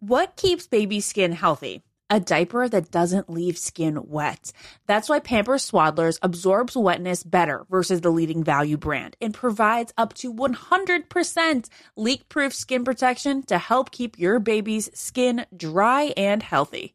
What 0.00 0.36
keeps 0.36 0.66
baby 0.66 1.00
skin 1.00 1.32
healthy? 1.32 1.82
A 2.08 2.20
diaper 2.20 2.68
that 2.68 2.92
doesn't 2.92 3.28
leave 3.30 3.58
skin 3.58 3.98
wet. 4.06 4.52
That's 4.86 5.08
why 5.08 5.18
Pampers 5.18 5.68
Swaddlers 5.68 6.20
absorbs 6.22 6.76
wetness 6.76 7.24
better 7.24 7.66
versus 7.68 8.02
the 8.02 8.10
leading 8.10 8.44
value 8.44 8.76
brand 8.76 9.16
and 9.20 9.34
provides 9.34 9.92
up 9.98 10.14
to 10.14 10.32
100% 10.32 11.68
leak 11.96 12.28
proof 12.28 12.54
skin 12.54 12.84
protection 12.84 13.42
to 13.44 13.58
help 13.58 13.90
keep 13.90 14.18
your 14.18 14.38
baby's 14.38 14.88
skin 14.94 15.46
dry 15.56 16.12
and 16.16 16.44
healthy. 16.44 16.94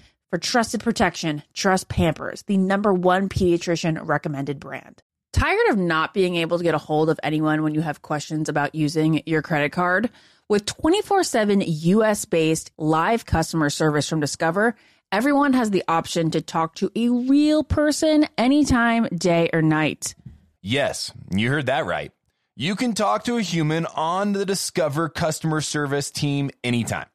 For 0.31 0.37
trusted 0.37 0.79
protection, 0.79 1.43
trust 1.53 1.89
Pampers, 1.89 2.43
the 2.43 2.55
number 2.55 2.93
one 2.93 3.27
pediatrician 3.27 3.99
recommended 4.07 4.61
brand. 4.61 5.03
Tired 5.33 5.69
of 5.71 5.77
not 5.77 6.13
being 6.13 6.37
able 6.37 6.57
to 6.57 6.63
get 6.63 6.73
a 6.73 6.77
hold 6.77 7.09
of 7.09 7.19
anyone 7.21 7.63
when 7.63 7.75
you 7.75 7.81
have 7.81 8.01
questions 8.01 8.47
about 8.47 8.73
using 8.73 9.23
your 9.25 9.41
credit 9.41 9.73
card? 9.73 10.09
With 10.47 10.65
24 10.65 11.25
7 11.25 11.61
US 11.65 12.23
based 12.23 12.71
live 12.77 13.25
customer 13.25 13.69
service 13.69 14.07
from 14.07 14.21
Discover, 14.21 14.75
everyone 15.11 15.51
has 15.51 15.69
the 15.69 15.83
option 15.89 16.31
to 16.31 16.39
talk 16.39 16.75
to 16.75 16.89
a 16.95 17.09
real 17.09 17.61
person 17.61 18.25
anytime, 18.37 19.07
day 19.07 19.49
or 19.51 19.61
night. 19.61 20.15
Yes, 20.61 21.11
you 21.35 21.49
heard 21.49 21.65
that 21.65 21.85
right. 21.85 22.13
You 22.55 22.77
can 22.77 22.93
talk 22.93 23.25
to 23.25 23.35
a 23.35 23.41
human 23.41 23.85
on 23.85 24.31
the 24.31 24.45
Discover 24.45 25.09
customer 25.09 25.59
service 25.59 26.09
team 26.09 26.51
anytime. 26.63 27.07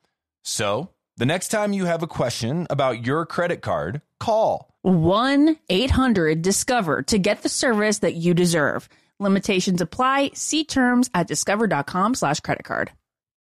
So, 0.44 0.90
the 1.16 1.26
next 1.26 1.48
time 1.48 1.72
you 1.72 1.86
have 1.86 2.02
a 2.02 2.06
question 2.06 2.66
about 2.68 3.06
your 3.06 3.24
credit 3.26 3.62
card, 3.62 4.02
call 4.20 4.68
1 4.82 5.56
800 5.68 6.42
Discover 6.42 7.02
to 7.02 7.18
get 7.18 7.42
the 7.42 7.48
service 7.48 8.00
that 8.00 8.14
you 8.14 8.34
deserve. 8.34 8.88
Limitations 9.18 9.80
apply. 9.80 10.30
See 10.34 10.64
terms 10.64 11.08
at 11.14 11.26
discover.com 11.26 12.14
slash 12.14 12.40
credit 12.40 12.64
card. 12.64 12.92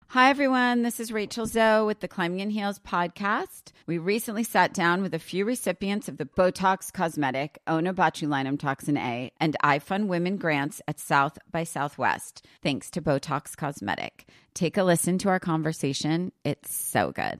Hi, 0.10 0.30
everyone. 0.30 0.82
This 0.82 1.00
is 1.00 1.14
Rachel 1.14 1.46
Zoe 1.46 1.86
with 1.86 2.02
the 2.02 2.10
Climbing 2.10 2.42
in 2.42 2.50
Heels 2.50 2.80
podcast. 2.80 3.72
We 3.88 3.98
recently 3.98 4.44
sat 4.44 4.74
down 4.74 5.02
with 5.02 5.14
a 5.14 5.20
few 5.20 5.46
recipients 5.46 6.10
of 6.10 6.18
the 6.18 6.26
Botox 6.26 6.92
Cosmetic, 6.92 7.60
Onabotulinum 7.66 8.60
Toxin 8.60 8.98
A, 8.98 9.32
and 9.40 9.56
iFund 9.64 10.08
Women 10.08 10.36
grants 10.36 10.82
at 10.86 11.00
South 11.00 11.38
by 11.50 11.64
Southwest, 11.64 12.46
thanks 12.62 12.90
to 12.90 13.02
Botox 13.02 13.56
Cosmetic. 13.56 14.28
Take 14.54 14.76
a 14.76 14.84
listen 14.84 15.18
to 15.20 15.30
our 15.30 15.40
conversation. 15.40 16.34
It's 16.44 16.76
so 16.76 17.14
good. 17.14 17.40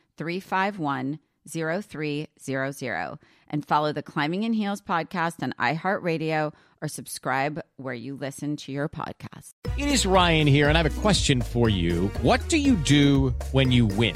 351 0.17 1.19
0300 1.49 3.19
and 3.49 3.65
follow 3.65 3.91
the 3.91 4.03
Climbing 4.03 4.43
in 4.43 4.53
Heels 4.53 4.81
podcast 4.81 5.43
on 5.43 5.53
iHeartRadio 5.59 6.53
or 6.81 6.87
subscribe 6.87 7.61
where 7.77 7.93
you 7.93 8.15
listen 8.15 8.55
to 8.57 8.71
your 8.71 8.89
podcast. 8.89 9.53
It 9.77 9.87
is 9.87 10.05
Ryan 10.05 10.47
here, 10.47 10.67
and 10.67 10.77
I 10.77 10.81
have 10.81 10.97
a 10.97 11.01
question 11.01 11.41
for 11.41 11.69
you. 11.69 12.07
What 12.21 12.47
do 12.49 12.57
you 12.57 12.75
do 12.75 13.29
when 13.51 13.71
you 13.71 13.85
win? 13.85 14.15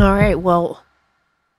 All 0.00 0.14
right. 0.14 0.34
Well, 0.38 0.82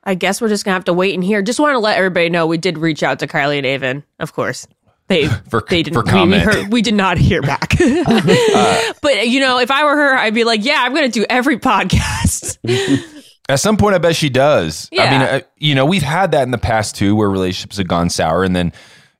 I 0.03 0.15
guess 0.15 0.41
we're 0.41 0.49
just 0.49 0.65
gonna 0.65 0.73
have 0.75 0.85
to 0.85 0.93
wait 0.93 1.13
and 1.13 1.23
hear. 1.23 1.41
Just 1.41 1.59
want 1.59 1.73
to 1.75 1.79
let 1.79 1.97
everybody 1.97 2.29
know 2.29 2.47
we 2.47 2.57
did 2.57 2.77
reach 2.77 3.03
out 3.03 3.19
to 3.19 3.27
Kylee 3.27 3.57
and 3.57 3.65
Aven, 3.67 4.03
of 4.19 4.33
course. 4.33 4.67
They 5.07 5.27
For- 5.49 5.63
they 5.69 5.83
didn't 5.83 5.93
for 5.95 6.01
we- 6.03 6.11
we, 6.11 6.11
comment. 6.11 6.41
heard- 6.43 6.71
we 6.73 6.81
did 6.81 6.95
not 6.95 7.17
hear 7.17 7.41
back. 7.41 7.75
but 9.01 9.27
you 9.27 9.39
know, 9.39 9.59
if 9.59 9.69
I 9.71 9.83
were 9.85 9.95
her, 9.95 10.15
I'd 10.15 10.33
be 10.33 10.43
like, 10.43 10.63
yeah, 10.65 10.81
I'm 10.83 10.93
gonna 10.93 11.09
do 11.09 11.25
every 11.29 11.57
podcast. 11.59 12.57
At 13.49 13.59
some 13.59 13.77
point, 13.77 13.95
I 13.95 13.97
bet 13.97 14.15
she 14.15 14.29
does. 14.29 14.87
Yeah. 14.91 15.03
I 15.03 15.11
mean, 15.11 15.21
uh, 15.21 15.41
you 15.57 15.75
know, 15.75 15.85
we've 15.85 16.01
had 16.03 16.31
that 16.31 16.43
in 16.43 16.51
the 16.51 16.57
past 16.57 16.95
too, 16.95 17.15
where 17.15 17.29
relationships 17.29 17.77
have 17.77 17.87
gone 17.87 18.09
sour, 18.09 18.43
and 18.43 18.55
then, 18.55 18.71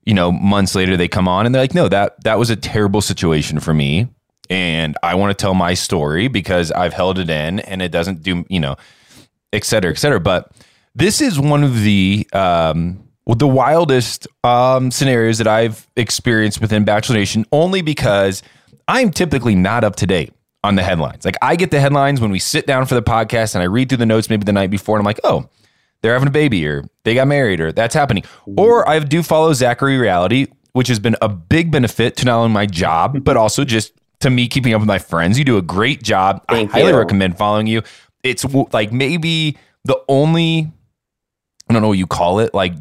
you 0.06 0.14
know, 0.14 0.32
months 0.32 0.74
later 0.74 0.96
they 0.98 1.08
come 1.08 1.28
on 1.28 1.46
and 1.46 1.54
they're 1.54 1.62
like, 1.62 1.76
"No, 1.76 1.88
that 1.90 2.24
that 2.24 2.40
was 2.40 2.50
a 2.50 2.56
terrible 2.56 3.02
situation 3.02 3.60
for 3.60 3.74
me, 3.74 4.08
and 4.50 4.98
I 5.04 5.16
want 5.16 5.38
to 5.38 5.42
tell 5.42 5.54
my 5.54 5.74
story 5.74 6.28
because 6.28 6.72
I've 6.72 6.94
held 6.94 7.20
it 7.20 7.30
in, 7.30 7.60
and 7.60 7.82
it 7.82 7.92
doesn't 7.92 8.24
do, 8.24 8.46
you 8.48 8.60
know, 8.60 8.78
et 9.54 9.64
cetera, 9.64 9.92
et 9.92 9.98
cetera." 9.98 10.20
But 10.20 10.52
this 10.96 11.22
is 11.22 11.40
one 11.40 11.64
of 11.64 11.82
the 11.82 12.28
um, 12.34 13.04
the 13.28 13.48
wildest 13.48 14.28
um, 14.44 14.92
scenarios 14.92 15.38
that 15.38 15.48
I've 15.48 15.88
experienced 15.96 16.62
within 16.62 16.84
Bachelor 16.84 17.16
Nation, 17.16 17.46
only 17.52 17.82
because 17.82 18.44
I'm 18.88 19.12
typically 19.12 19.56
not 19.56 19.84
up 19.84 19.96
to 19.98 20.08
date 20.08 20.34
on 20.64 20.76
the 20.76 20.84
headlines. 20.84 21.26
Like 21.26 21.38
I 21.42 21.56
get 21.56 21.72
the 21.72 21.80
headlines 21.80 22.20
when 22.22 22.30
we 22.32 22.40
sit 22.40 22.68
down 22.68 22.86
for 22.86 22.96
the 22.96 23.02
podcast 23.02 23.56
and 23.56 23.62
I 23.62 23.66
read 23.66 23.90
through 23.90 24.00
the 24.00 24.06
notes 24.06 24.30
maybe 24.30 24.44
the 24.44 24.54
night 24.54 24.70
before 24.70 24.98
and 24.98 25.02
I'm 25.02 25.06
like, 25.06 25.20
oh, 25.24 25.50
they're 26.02 26.14
having 26.14 26.28
a 26.28 26.32
baby 26.32 26.68
or 26.68 26.84
they 27.04 27.14
got 27.14 27.28
married 27.28 27.62
or 27.62 27.72
that's 27.72 27.96
happening. 27.96 28.24
Or 28.58 28.88
I 28.88 29.00
do 29.00 29.24
follow 29.24 29.54
Zachary 29.54 29.98
Reality, 29.98 30.48
which 30.74 30.88
has 30.88 31.00
been 31.00 31.16
a 31.22 31.30
big 31.30 31.72
benefit 31.72 32.18
to 32.18 32.26
not 32.26 32.38
only 32.38 32.54
my 32.54 32.66
job, 32.66 33.24
but 33.24 33.38
also 33.38 33.64
just 33.64 33.94
to 34.20 34.30
me 34.30 34.48
keeping 34.48 34.74
up 34.74 34.82
with 34.82 34.88
my 34.88 35.00
friends. 35.00 35.40
You 35.40 35.46
do 35.46 35.58
a 35.58 35.62
great 35.62 36.04
job. 36.04 36.44
Thank 36.50 36.70
I 36.72 36.80
highly 36.80 36.92
you. 36.92 36.98
recommend 36.98 37.38
following 37.38 37.68
you. 37.68 37.82
It's 38.24 38.46
like 38.72 38.92
maybe 38.92 39.58
the 39.86 40.02
only, 40.08 40.72
I 41.70 41.74
don't 41.74 41.82
know 41.82 41.90
what 41.90 41.98
you 41.98 42.08
call 42.08 42.40
it, 42.40 42.54
like 42.54 42.74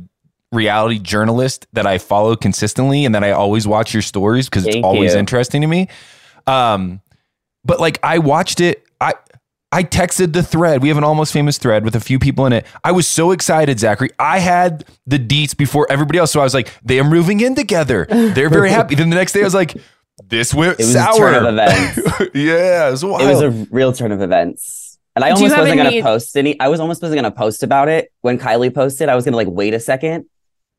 reality 0.52 0.98
journalist 0.98 1.66
that 1.72 1.86
I 1.86 1.98
follow 1.98 2.36
consistently 2.36 3.04
and 3.04 3.14
that 3.14 3.24
I 3.24 3.30
always 3.30 3.66
watch 3.66 3.94
your 3.94 4.02
stories 4.02 4.48
because 4.48 4.66
it's 4.66 4.76
always 4.82 5.12
you. 5.14 5.18
interesting 5.18 5.60
to 5.60 5.66
me. 5.66 5.88
Um, 6.46 7.00
but 7.64 7.80
like 7.80 7.98
I 8.02 8.18
watched 8.18 8.60
it, 8.60 8.84
I 9.00 9.14
I 9.72 9.84
texted 9.84 10.32
the 10.32 10.42
thread. 10.42 10.82
We 10.82 10.88
have 10.88 10.98
an 10.98 11.04
almost 11.04 11.32
famous 11.32 11.56
thread 11.56 11.84
with 11.84 11.94
a 11.94 12.00
few 12.00 12.18
people 12.18 12.44
in 12.46 12.52
it. 12.52 12.66
I 12.82 12.90
was 12.90 13.06
so 13.06 13.30
excited, 13.30 13.78
Zachary. 13.78 14.10
I 14.18 14.40
had 14.40 14.84
the 15.06 15.18
deets 15.18 15.56
before 15.56 15.86
everybody 15.88 16.18
else, 16.18 16.32
so 16.32 16.40
I 16.40 16.44
was 16.44 16.54
like, 16.54 16.72
they 16.82 16.98
are 16.98 17.04
moving 17.04 17.40
in 17.40 17.54
together. 17.54 18.06
They're 18.10 18.48
very 18.48 18.70
happy. 18.70 18.96
then 18.96 19.10
the 19.10 19.16
next 19.16 19.32
day, 19.32 19.42
I 19.42 19.44
was 19.44 19.54
like, 19.54 19.76
this 20.24 20.52
went 20.52 20.80
It 20.80 20.84
was 20.84 20.92
sour. 20.92 21.28
a 21.28 21.32
turn 21.32 21.46
of 21.46 21.54
events. 21.54 22.30
yeah, 22.34 22.88
it 22.88 22.90
was. 22.90 23.02
It 23.04 23.08
was 23.08 23.42
a 23.42 23.50
real 23.70 23.92
turn 23.92 24.10
of 24.10 24.20
events. 24.20 24.79
And 25.16 25.24
I 25.24 25.28
Do 25.30 25.34
almost 25.36 25.56
wasn't 25.58 25.78
any- 25.80 26.00
gonna 26.00 26.02
post 26.02 26.36
any. 26.36 26.58
I 26.60 26.68
was 26.68 26.80
almost 26.80 27.02
wasn't 27.02 27.18
gonna 27.18 27.30
post 27.34 27.62
about 27.62 27.88
it 27.88 28.12
when 28.20 28.38
Kylee 28.38 28.72
posted. 28.74 29.08
I 29.08 29.14
was 29.16 29.24
gonna 29.24 29.36
like 29.36 29.48
wait 29.48 29.74
a 29.74 29.80
second. 29.80 30.26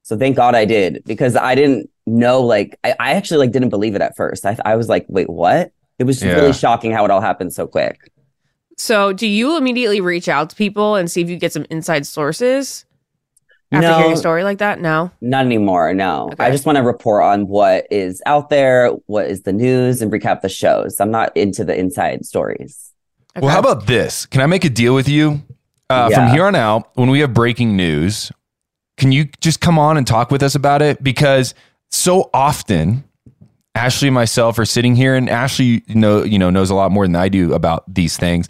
So 0.03 0.17
thank 0.17 0.35
God 0.35 0.55
I 0.55 0.65
did 0.65 1.03
because 1.05 1.35
I 1.35 1.53
didn't 1.53 1.89
know. 2.07 2.41
Like 2.41 2.77
I, 2.83 2.95
I 2.99 3.11
actually 3.13 3.39
like 3.39 3.51
didn't 3.51 3.69
believe 3.69 3.93
it 3.95 4.01
at 4.01 4.15
first. 4.15 4.45
I, 4.45 4.57
I 4.65 4.75
was 4.75 4.87
like, 4.89 5.05
wait, 5.09 5.29
what? 5.29 5.71
It 5.99 6.05
was 6.05 6.23
Yeah. 6.23 6.33
really 6.33 6.53
shocking 6.53 6.91
how 6.91 7.05
it 7.05 7.11
all 7.11 7.21
happened 7.21 7.53
so 7.53 7.67
quick. 7.67 8.11
So, 8.77 9.13
do 9.13 9.27
you 9.27 9.57
immediately 9.57 10.01
reach 10.01 10.27
out 10.27 10.49
to 10.49 10.55
people 10.55 10.95
and 10.95 11.11
see 11.11 11.21
if 11.21 11.29
you 11.29 11.37
get 11.37 11.53
some 11.53 11.67
inside 11.69 12.07
sources 12.07 12.85
after 13.71 13.87
No. 13.87 13.97
hearing 13.97 14.13
a 14.13 14.17
story 14.17 14.43
like 14.43 14.57
that? 14.57 14.81
No. 14.81 15.11
Not 15.21 15.45
anymore. 15.45 15.93
No, 15.93 16.29
Okay. 16.33 16.43
I 16.45 16.49
just 16.49 16.65
want 16.65 16.77
to 16.77 16.81
report 16.83 17.23
on 17.23 17.47
what 17.47 17.85
is 17.91 18.23
out 18.25 18.49
there, 18.49 18.87
what 19.05 19.27
is 19.27 19.43
the 19.43 19.53
news, 19.53 20.01
and 20.01 20.11
recap 20.11 20.41
the 20.41 20.49
shows. 20.49 20.99
I'm 20.99 21.11
not 21.11 21.35
into 21.37 21.63
the 21.63 21.77
inside 21.77 22.25
stories. 22.25 22.90
Well, 23.35 23.49
how 23.49 23.59
about 23.59 23.87
this? 23.87 24.25
Can 24.25 24.41
I 24.41 24.45
make 24.45 24.65
a 24.65 24.69
deal 24.69 24.93
with 24.93 25.07
you? 25.07 25.41
Uh, 25.89 26.09
From 26.09 26.27
here 26.29 26.45
on 26.45 26.55
out, 26.55 26.89
when 26.95 27.09
we 27.09 27.19
have 27.19 27.33
breaking 27.33 27.75
news, 27.75 28.31
can 28.97 29.11
you 29.11 29.25
just 29.41 29.59
come 29.59 29.77
on 29.77 29.97
and 29.97 30.05
talk 30.05 30.31
with 30.31 30.43
us 30.43 30.55
about 30.55 30.81
it? 30.81 31.03
Because 31.03 31.53
so 31.89 32.29
often, 32.33 33.03
Ashley 33.75 34.07
and 34.07 34.15
myself 34.15 34.57
are 34.59 34.65
sitting 34.65 34.95
here, 34.95 35.15
and 35.15 35.29
Ashley 35.29 35.83
know 35.89 36.23
you 36.23 36.39
know 36.39 36.49
knows 36.49 36.69
a 36.69 36.75
lot 36.75 36.91
more 36.91 37.05
than 37.05 37.15
I 37.15 37.29
do 37.29 37.53
about 37.53 37.83
these 37.93 38.17
things. 38.17 38.47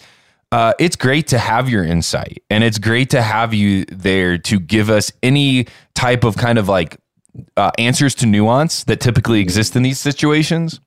Uh, 0.51 0.73
it's 0.79 0.95
great 0.95 1.27
to 1.27 1.39
have 1.39 1.69
your 1.69 1.83
insight, 1.83 2.43
and 2.49 2.63
it's 2.63 2.77
great 2.77 3.09
to 3.11 3.21
have 3.21 3.53
you 3.53 3.85
there 3.85 4.37
to 4.37 4.59
give 4.59 4.89
us 4.89 5.11
any 5.23 5.67
type 5.95 6.23
of 6.23 6.35
kind 6.35 6.57
of 6.57 6.67
like 6.67 6.97
uh, 7.55 7.71
answers 7.77 8.13
to 8.15 8.25
nuance 8.25 8.83
that 8.85 8.99
typically 8.99 9.39
exist 9.39 9.75
in 9.75 9.83
these 9.83 9.99
situations. 9.99 10.79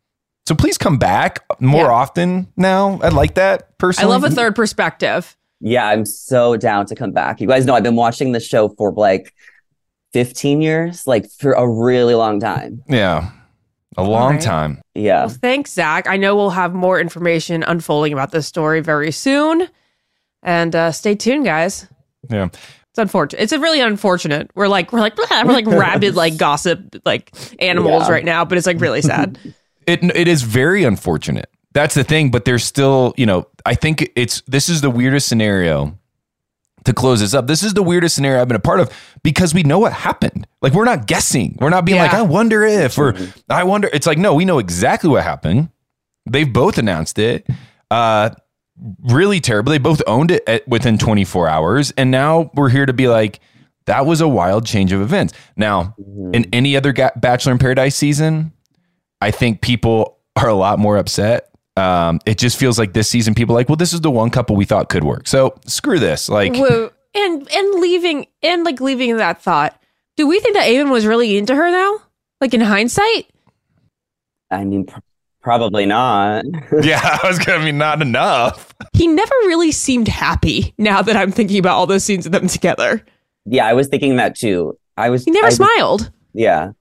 So 0.46 0.54
please 0.54 0.76
come 0.76 0.98
back 0.98 1.42
more 1.60 1.86
Yeah. 1.86 1.92
often 1.92 2.48
now. 2.56 3.00
I 3.02 3.08
like 3.08 3.34
that 3.34 3.78
personally. 3.78 4.12
I 4.12 4.14
love 4.14 4.24
a 4.24 4.30
third 4.30 4.54
perspective. 4.54 5.36
Yeah, 5.60 5.86
I'm 5.86 6.04
so 6.04 6.56
down 6.56 6.84
to 6.86 6.94
come 6.94 7.12
back. 7.12 7.40
You 7.40 7.48
guys 7.48 7.64
know 7.64 7.74
I've 7.74 7.82
been 7.82 7.96
watching 7.96 8.32
the 8.32 8.40
show 8.40 8.68
for 8.68 8.92
like 8.92 9.32
15 10.12 10.60
years, 10.60 11.06
like 11.06 11.30
for 11.30 11.52
a 11.52 11.66
really 11.66 12.14
long 12.14 12.40
time. 12.40 12.82
Yeah. 12.88 13.30
A 13.96 14.02
long 14.02 14.32
right. 14.32 14.40
time. 14.40 14.82
Yeah. 14.94 15.26
Well, 15.26 15.28
thanks, 15.40 15.72
Zach. 15.72 16.08
I 16.08 16.16
know 16.16 16.34
we'll 16.36 16.50
have 16.50 16.74
more 16.74 17.00
information 17.00 17.62
unfolding 17.62 18.12
about 18.12 18.32
this 18.32 18.46
story 18.46 18.80
very 18.80 19.12
soon. 19.12 19.68
And 20.42 20.74
uh, 20.76 20.92
stay 20.92 21.14
tuned, 21.14 21.44
guys. 21.46 21.88
Yeah. 22.28 22.46
It's 22.46 22.98
unfortunate. 22.98 23.40
It's 23.42 23.52
a 23.52 23.58
really 23.58 23.80
unfortunate. 23.80 24.50
We're 24.54 24.68
like 24.68 24.92
we're 24.92 25.00
like 25.00 25.16
we're 25.30 25.44
like 25.52 25.66
rabid 25.66 26.14
like 26.16 26.36
gossip 26.36 26.96
like 27.06 27.32
animals 27.58 28.04
Yeah. 28.08 28.12
right 28.12 28.24
now, 28.24 28.44
but 28.44 28.58
it's 28.58 28.66
like 28.66 28.80
really 28.80 29.00
sad. 29.02 29.38
It 29.86 30.04
it 30.16 30.28
is 30.28 30.42
very 30.42 30.84
unfortunate. 30.84 31.50
That's 31.72 31.94
the 31.94 32.04
thing, 32.04 32.30
but 32.30 32.44
there's 32.44 32.64
still, 32.64 33.14
you 33.16 33.26
know, 33.26 33.48
I 33.66 33.74
think 33.74 34.10
it's 34.14 34.42
this 34.42 34.68
is 34.68 34.80
the 34.80 34.90
weirdest 34.90 35.26
scenario 35.26 35.98
to 36.84 36.92
close 36.92 37.20
this 37.20 37.34
up. 37.34 37.46
This 37.46 37.62
is 37.62 37.74
the 37.74 37.82
weirdest 37.82 38.14
scenario 38.14 38.40
I've 38.40 38.48
been 38.48 38.56
a 38.56 38.60
part 38.60 38.78
of 38.80 38.90
because 39.22 39.54
we 39.54 39.62
know 39.62 39.78
what 39.78 39.92
happened. 39.92 40.46
Like 40.62 40.72
we're 40.72 40.84
not 40.84 41.06
guessing. 41.06 41.56
We're 41.60 41.70
not 41.70 41.84
being 41.84 41.98
like, 41.98 42.12
I 42.14 42.22
wonder 42.22 42.62
if 42.64 42.98
or 42.98 43.14
I 43.48 43.64
wonder. 43.64 43.88
It's 43.92 44.06
like, 44.06 44.18
no, 44.18 44.34
we 44.34 44.44
know 44.44 44.58
exactly 44.58 45.10
what 45.10 45.24
happened. 45.24 45.70
They've 46.26 46.50
both 46.50 46.78
announced 46.78 47.18
it. 47.18 47.46
Uh 47.90 48.30
really 49.04 49.40
terrible. 49.40 49.70
They 49.70 49.78
both 49.78 50.02
owned 50.06 50.30
it 50.30 50.42
at, 50.48 50.66
within 50.66 50.98
24 50.98 51.48
hours. 51.48 51.92
And 51.96 52.10
now 52.10 52.50
we're 52.54 52.70
here 52.70 52.86
to 52.86 52.92
be 52.92 53.08
like, 53.08 53.40
that 53.86 54.04
was 54.06 54.20
a 54.20 54.28
wild 54.28 54.66
change 54.66 54.92
of 54.92 55.00
events. 55.00 55.32
Now, 55.56 55.94
in 56.32 56.46
any 56.52 56.76
other 56.76 56.92
ga- 56.92 57.12
Bachelor 57.16 57.52
in 57.52 57.58
Paradise 57.58 57.94
season, 57.94 58.52
I 59.24 59.30
think 59.30 59.60
people 59.62 60.18
are 60.36 60.48
a 60.48 60.54
lot 60.54 60.78
more 60.78 60.96
upset. 60.98 61.48
Um, 61.76 62.20
it 62.26 62.38
just 62.38 62.58
feels 62.58 62.78
like 62.78 62.92
this 62.92 63.08
season, 63.08 63.34
people 63.34 63.54
are 63.54 63.58
like, 63.58 63.68
well, 63.68 63.76
this 63.76 63.92
is 63.92 64.00
the 64.02 64.10
one 64.10 64.30
couple 64.30 64.54
we 64.54 64.64
thought 64.64 64.88
could 64.88 65.02
work. 65.02 65.26
So 65.26 65.58
screw 65.66 65.98
this. 65.98 66.28
Like, 66.28 66.54
Whoa. 66.54 66.90
And 67.16 67.48
and 67.52 67.80
leaving 67.80 68.26
and 68.42 68.64
like 68.64 68.80
leaving 68.80 69.16
that 69.18 69.40
thought. 69.40 69.80
Do 70.16 70.26
we 70.26 70.40
think 70.40 70.54
that 70.56 70.66
Aven 70.68 70.90
was 70.90 71.06
really 71.06 71.36
into 71.38 71.54
her 71.54 71.70
now? 71.70 72.00
Like 72.40 72.52
in 72.54 72.60
hindsight? 72.60 73.26
I 74.50 74.64
mean, 74.64 74.86
pr- 74.86 74.98
probably 75.40 75.86
not. 75.86 76.44
yeah, 76.82 77.18
I 77.22 77.26
was 77.26 77.38
gonna 77.38 77.64
be 77.64 77.72
not 77.72 78.02
enough. 78.02 78.74
He 78.92 79.06
never 79.06 79.34
really 79.46 79.72
seemed 79.72 80.08
happy 80.08 80.74
now 80.78 81.02
that 81.02 81.16
I'm 81.16 81.32
thinking 81.32 81.58
about 81.58 81.76
all 81.76 81.86
those 81.86 82.04
scenes 82.04 82.26
of 82.26 82.32
them 82.32 82.46
together. 82.48 83.04
yeah, 83.46 83.66
I 83.66 83.72
was 83.72 83.88
thinking 83.88 84.16
that 84.16 84.36
too. 84.36 84.76
I 84.96 85.10
was. 85.10 85.24
He 85.24 85.30
never 85.30 85.46
I 85.46 85.48
was- 85.48 85.56
smiled. 85.56 86.10
Yeah. 86.32 86.72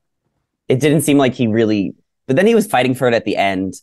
It 0.70 0.80
didn't 0.80 1.02
seem 1.02 1.18
like 1.18 1.34
he 1.34 1.46
really, 1.48 1.94
but 2.28 2.36
then 2.36 2.48
he 2.48 2.56
was 2.56 2.68
fighting 2.68 2.96
for 2.96 3.08
it 3.08 3.14
at 3.14 3.26
the 3.26 3.36
end. 3.38 3.76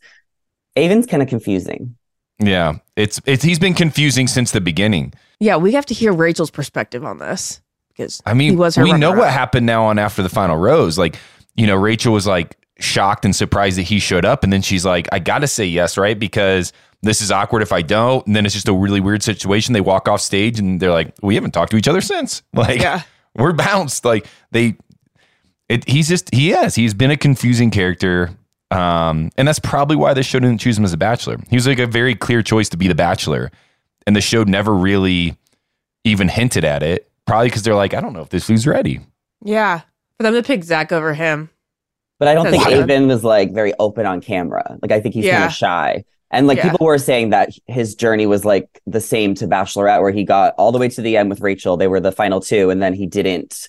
Aven's 0.77 1.07
kind 1.07 1.23
of 1.23 1.29
confusing. 1.29 1.97
Yeah, 2.39 2.79
it's 2.97 3.21
it's 3.27 3.43
he's 3.43 3.59
been 3.59 3.75
confusing 3.75 4.27
since 4.27 4.51
the 4.53 4.61
beginning. 4.61 5.13
Yeah, 5.41 5.57
we 5.57 5.73
have 5.73 5.87
to 5.87 5.95
hear 5.95 6.13
Rachel's 6.13 6.51
perspective 6.51 7.05
on 7.05 7.19
this 7.19 7.61
because 7.89 8.23
I 8.25 8.35
mean, 8.35 8.51
he 8.53 8.57
was 8.57 8.77
her 8.77 8.83
we 8.85 8.93
know 8.93 9.13
what 9.13 9.31
happened 9.31 9.67
now 9.67 9.85
on 9.85 9.99
after 9.99 10.23
the 10.23 10.29
final 10.29 10.57
rose. 10.57 10.97
Like, 10.99 11.17
you 11.55 11.67
know, 11.67 11.77
Rachel 11.77 12.13
was 12.15 12.27
like 12.27 12.57
shocked 12.79 13.25
and 13.27 13.37
surprised 13.37 13.77
that 13.77 13.83
he 13.83 13.99
showed 13.99 14.25
up, 14.25 14.43
and 14.45 14.53
then 14.53 14.63
she's 14.63 14.87
like, 14.87 15.07
"I 15.13 15.19
got 15.19 15.41
to 15.41 15.47
say 15.47 15.67
yes, 15.67 15.99
right? 15.99 16.19
Because 16.19 16.73
this 17.03 17.21
is 17.21 17.31
awkward 17.31 17.61
if 17.63 17.73
I 17.73 17.83
don't." 17.83 18.27
And 18.27 18.35
then 18.35 18.47
it's 18.47 18.55
just 18.55 18.69
a 18.69 18.73
really 18.75 19.01
weird 19.01 19.23
situation. 19.23 19.75
They 19.75 19.83
walk 19.83 20.09
off 20.09 20.23
stage, 20.23 20.59
and 20.59 20.81
they're 20.81 20.93
like, 20.93 21.13
"We 21.23 21.35
haven't 21.35 21.51
talked 21.51 21.73
to 21.73 21.77
each 21.77 21.89
other 21.89 22.01
since." 22.01 22.43
Like, 22.55 22.81
Yeah. 22.81 23.03
we're 23.35 23.53
bounced. 23.53 24.05
Like 24.07 24.27
they, 24.51 24.77
it. 25.71 25.89
He's 25.89 26.09
just 26.09 26.33
he 26.35 26.51
has. 26.51 26.75
He's 26.75 26.93
been 26.95 27.11
a 27.11 27.17
confusing 27.17 27.71
character. 27.71 28.31
Um, 28.71 29.31
and 29.37 29.49
that's 29.49 29.59
probably 29.59 29.97
why 29.97 30.15
the 30.15 30.23
show 30.23 30.39
didn't 30.39 30.59
choose 30.61 30.79
him 30.79 30.85
as 30.85 30.93
a 30.93 30.97
bachelor. 30.97 31.39
He 31.49 31.57
was 31.57 31.67
like 31.67 31.79
a 31.81 31.87
very 31.89 32.15
clear 32.15 32.41
choice 32.43 32.69
to 32.69 32.77
be 32.77 32.87
the 32.87 32.95
bachelor, 32.95 33.51
and 34.07 34.15
the 34.15 34.21
show 34.21 34.45
never 34.45 34.73
really 34.75 35.37
even 36.05 36.29
hinted 36.29 36.65
at 36.65 36.83
it. 36.83 37.11
Probably 37.27 37.49
because 37.49 37.63
they're 37.63 37.75
like, 37.75 37.95
I 37.95 38.01
don't 38.01 38.13
know 38.13 38.23
if 38.23 38.29
this 38.29 38.47
dude's 38.47 38.67
ready. 38.67 39.01
Yeah. 39.45 39.81
For 40.17 40.23
them 40.25 40.35
to 40.35 40.43
pick 40.43 40.63
Zach 40.65 40.93
over 40.93 41.15
him. 41.15 41.51
But 42.19 42.29
I 42.29 42.35
don't 42.35 42.45
That's 42.45 42.57
think 42.65 42.69
good. 42.69 42.83
Aven 42.91 43.09
was 43.09 43.25
like 43.25 43.53
very 43.53 43.73
open 43.79 44.05
on 44.07 44.21
camera. 44.21 44.79
Like 44.83 44.93
I 44.93 45.01
think 45.01 45.15
he's 45.15 45.25
kind 45.25 45.41
Yeah. 45.41 45.47
of 45.47 45.53
shy. 45.53 46.05
And 46.31 46.47
like 46.47 46.59
Yeah. 46.59 46.71
people 46.71 46.87
were 46.87 46.99
saying 46.99 47.31
that 47.31 47.51
his 47.67 47.95
journey 47.95 48.27
was 48.27 48.45
like 48.45 48.81
the 48.87 49.01
same 49.01 49.35
to 49.37 49.47
Bachelorette, 49.49 50.01
where 50.03 50.13
he 50.13 50.23
got 50.25 50.55
all 50.59 50.71
the 50.71 50.79
way 50.79 50.89
to 50.91 51.01
the 51.03 51.17
end 51.17 51.31
with 51.31 51.41
Rachel. 51.41 51.77
They 51.77 51.89
were 51.89 52.01
the 52.01 52.13
final 52.13 52.41
two, 52.41 52.69
and 52.71 52.83
then 52.83 52.95
he 52.95 53.07
didn't 53.07 53.69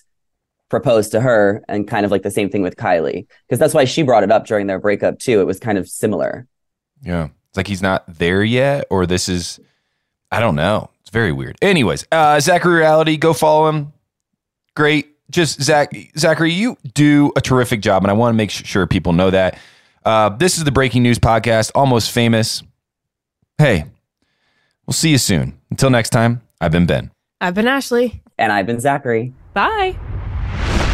propose 0.72 1.10
to 1.10 1.20
her, 1.20 1.62
and 1.68 1.86
kind 1.86 2.06
of 2.06 2.10
like 2.10 2.22
the 2.22 2.30
same 2.30 2.48
thing 2.48 2.62
with 2.62 2.76
Kylee, 2.76 3.26
because 3.46 3.58
that's 3.58 3.74
why 3.74 3.84
she 3.84 4.02
brought 4.02 4.22
it 4.22 4.32
up 4.32 4.46
during 4.46 4.66
their 4.66 4.80
breakup 4.80 5.18
too. 5.18 5.38
It 5.40 5.44
was 5.44 5.60
kind 5.60 5.76
of 5.76 5.86
similar. 5.86 6.48
Yeah. 7.02 7.28
It's 7.50 7.58
like 7.58 7.66
he's 7.66 7.82
not 7.82 8.04
there 8.08 8.42
yet, 8.42 8.86
or 8.88 9.04
this 9.04 9.28
is, 9.28 9.60
I 10.30 10.40
don't 10.40 10.54
know. 10.54 10.88
It's 11.02 11.10
very 11.10 11.30
weird. 11.30 11.58
Anyways, 11.60 12.06
uh, 12.10 12.40
Zachary 12.40 12.78
Reality, 12.78 13.18
go 13.18 13.34
follow 13.34 13.68
him. 13.68 13.92
Great. 14.74 15.10
Just 15.30 15.62
Zach, 15.62 15.92
Zachary, 16.16 16.52
you 16.52 16.78
do 16.94 17.32
a 17.36 17.42
terrific 17.42 17.82
job, 17.82 18.02
and 18.02 18.10
I 18.10 18.14
want 18.14 18.32
to 18.32 18.36
make 18.38 18.50
sure 18.50 18.86
people 18.86 19.12
know 19.12 19.30
that. 19.30 19.58
Uh, 20.06 20.30
this 20.30 20.56
is 20.56 20.64
the 20.64 20.72
Breaking 20.72 21.02
News 21.02 21.18
Podcast, 21.18 21.70
Almost 21.74 22.10
Famous. 22.12 22.62
Hey, 23.58 23.84
we'll 24.86 24.94
see 24.94 25.10
you 25.10 25.18
soon. 25.18 25.58
Until 25.70 25.90
next 25.90 26.10
time, 26.10 26.40
I've 26.62 26.72
been 26.72 26.86
Ben. 26.86 27.10
I've 27.42 27.54
been 27.54 27.68
Ashley. 27.68 28.22
And 28.38 28.50
I've 28.50 28.66
been 28.66 28.80
Zachary. 28.80 29.34
Bye. 29.52 29.96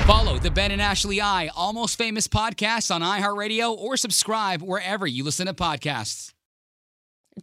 Follow 0.07 0.39
the 0.39 0.51
Ben 0.51 0.71
and 0.71 0.81
Ashley 0.81 1.21
I 1.21 1.51
Almost 1.55 1.99
Famous 1.99 2.27
podcast 2.29 2.95
on 2.95 3.03
iHeartRadio 3.03 3.77
or 3.77 3.97
subscribe 3.97 4.63
wherever 4.63 5.07
you 5.07 5.23
listen 5.23 5.47
to 5.47 5.55
podcasts. 5.55 6.33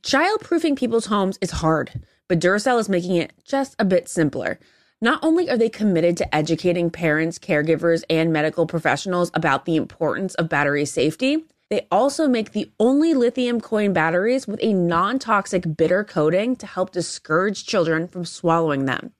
Childproofing 0.01 0.75
people's 0.75 1.06
homes 1.06 1.38
is 1.41 1.51
hard, 1.51 2.04
but 2.28 2.39
Duracell 2.39 2.80
is 2.80 2.89
making 2.89 3.15
it 3.15 3.34
just 3.45 3.75
a 3.80 3.86
bit 3.86 4.10
simpler. 4.10 4.60
Not 5.01 5.19
only 5.23 5.49
are 5.49 5.58
they 5.58 5.69
committed 5.69 6.17
to 6.17 6.36
educating 6.36 6.89
parents, 6.89 7.38
caregivers, 7.38 8.04
and 8.10 8.34
medical 8.34 8.65
professionals 8.65 9.30
about 9.34 9.65
the 9.65 9.75
importance 9.75 10.34
of 10.36 10.49
battery 10.49 10.86
safety, 10.86 11.45
they 11.69 11.88
also 11.91 12.28
make 12.28 12.51
the 12.51 12.71
only 12.80 13.13
lithium 13.13 13.62
coin 13.62 13.93
batteries 13.93 14.47
with 14.47 14.60
a 14.63 14.73
non 14.73 15.19
toxic 15.19 15.78
bitter 15.78 16.04
coating 16.04 16.56
to 16.56 16.65
help 16.65 16.91
discourage 16.91 17.65
children 17.65 18.08
from 18.08 18.25
swallowing 18.25 18.86
them. 18.86 19.13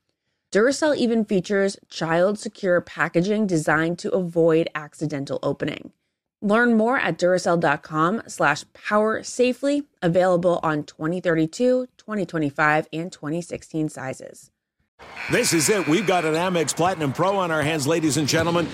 Duracell 0.56 0.96
even 0.96 1.26
features 1.26 1.76
child 1.90 2.40
secure 2.40 2.80
packaging 2.80 3.46
designed 3.46 4.00
to 4.00 4.10
avoid 4.12 4.70
accidental 4.74 5.38
opening. 5.44 5.92
Learn 6.42 6.78
more 6.78 6.98
at 6.98 7.20
Duracell.com 7.20 8.22
slash 8.28 8.64
power 8.74 9.22
safely, 9.22 9.84
available 10.02 10.62
on 10.64 10.86
2032, 10.86 11.88
2025, 11.98 12.88
and 12.94 13.12
2016 13.12 13.90
sizes. 13.90 14.50
This 15.30 15.52
is 15.52 15.68
it. 15.68 15.90
We've 15.90 16.08
got 16.08 16.24
an 16.24 16.36
Amex 16.36 16.74
Platinum 16.74 17.12
Pro 17.12 17.36
on 17.36 17.52
our 17.52 17.62
hands, 17.62 17.86
ladies 17.86 18.16
and 18.16 18.26
gentlemen. 18.26 18.66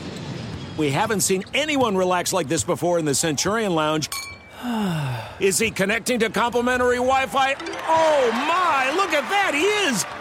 We 0.78 0.92
haven't 0.92 1.22
seen 1.22 1.44
anyone 1.56 1.98
relax 1.98 2.32
like 2.32 2.48
this 2.48 2.64
before 2.64 3.00
in 3.00 3.06
the 3.06 3.16
Centurion 3.16 3.74
Lounge. 3.74 4.08
Is 5.40 5.58
he 5.58 5.72
connecting 5.72 6.20
to 6.20 6.30
complimentary 6.30 6.98
Wi 6.98 7.26
Fi? 7.26 7.56
Oh 7.88 8.30
my, 8.34 8.94
look 8.96 9.14
at 9.14 9.28
that, 9.32 9.56
he 9.56 9.64
is! 9.90 10.21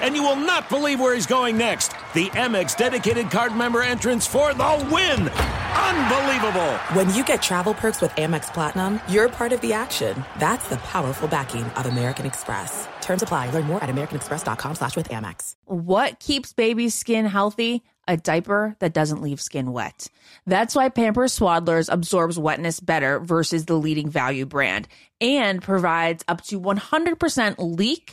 And 0.00 0.14
you 0.14 0.22
will 0.22 0.36
not 0.36 0.68
believe 0.68 1.00
where 1.00 1.14
he's 1.14 1.26
going 1.26 1.56
next. 1.56 1.88
The 2.14 2.26
Amex 2.30 2.76
dedicated 2.76 3.30
card 3.30 3.54
member 3.54 3.82
entrance 3.82 4.26
for 4.26 4.54
the 4.54 4.88
win! 4.92 5.28
Unbelievable! 5.28 6.72
When 6.94 7.12
you 7.14 7.24
get 7.24 7.40
travel 7.42 7.74
perks 7.74 8.00
with 8.00 8.10
Amex 8.12 8.52
Platinum, 8.52 9.00
you're 9.08 9.28
part 9.28 9.52
of 9.52 9.60
the 9.60 9.72
action. 9.72 10.24
That's 10.38 10.68
the 10.68 10.76
powerful 10.78 11.28
backing 11.28 11.64
of 11.64 11.86
American 11.86 12.26
Express. 12.26 12.88
Terms 13.00 13.22
apply. 13.22 13.50
Learn 13.50 13.64
more 13.64 13.82
at 13.82 13.88
americanexpress.com 13.88 14.74
slash 14.74 14.96
with 14.96 15.08
Amex. 15.08 15.54
What 15.64 16.20
keeps 16.20 16.52
baby's 16.52 16.94
skin 16.94 17.24
healthy? 17.24 17.82
A 18.06 18.16
diaper 18.16 18.76
that 18.78 18.94
doesn't 18.94 19.22
leave 19.22 19.40
skin 19.40 19.72
wet. 19.72 20.08
That's 20.46 20.74
why 20.74 20.88
Pampers 20.88 21.38
Swaddlers 21.38 21.92
absorbs 21.92 22.38
wetness 22.38 22.80
better 22.80 23.18
versus 23.20 23.66
the 23.66 23.74
leading 23.76 24.08
value 24.08 24.46
brand 24.46 24.88
and 25.20 25.60
provides 25.62 26.24
up 26.26 26.42
to 26.44 26.60
100% 26.60 27.54
leak 27.58 28.12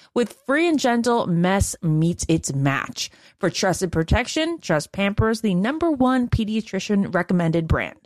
With 0.13 0.33
Free 0.45 0.67
and 0.67 0.77
Gentle, 0.77 1.25
mess 1.25 1.73
meets 1.81 2.25
its 2.27 2.53
match. 2.53 3.09
For 3.39 3.49
trusted 3.49 3.93
protection, 3.93 4.59
trust 4.59 4.91
Pampers, 4.91 5.39
the 5.39 5.55
number 5.55 5.89
one 5.89 6.27
pediatrician 6.27 7.15
recommended 7.15 7.65
brand. 7.65 7.97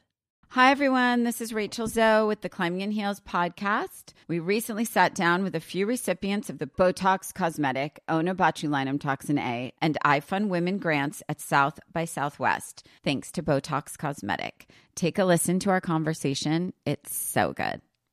Hi, 0.50 0.70
everyone. 0.70 1.24
This 1.24 1.42
is 1.42 1.52
Rachel 1.52 1.88
Zoe 1.88 2.28
with 2.28 2.42
the 2.42 2.48
Climbing 2.48 2.82
in 2.82 2.92
Heels 2.92 3.22
podcast. 3.22 4.14
We 4.28 4.38
recently 4.38 4.86
sat 4.86 5.16
down 5.16 5.42
with 5.42 5.56
a 5.56 5.60
few 5.60 5.88
recipients 5.88 6.52
of 6.52 6.60
the 6.60 6.68
Botox 6.68 7.34
Cosmetic, 7.34 8.00
Onabotulinum 8.08 9.02
Toxin 9.02 9.40
A, 9.40 9.74
and 9.82 9.98
iFund 10.06 10.50
Women 10.50 10.78
grants 10.78 11.24
at 11.28 11.42
South 11.42 11.80
by 11.92 12.06
Southwest, 12.06 12.88
thanks 13.04 13.32
to 13.32 13.42
Botox 13.42 13.98
Cosmetic. 13.98 14.70
Take 14.94 15.18
a 15.18 15.26
listen 15.26 15.58
to 15.62 15.72
our 15.72 15.82
conversation. 15.82 16.72
It's 16.86 17.16
so 17.16 17.52
good. 17.52 17.82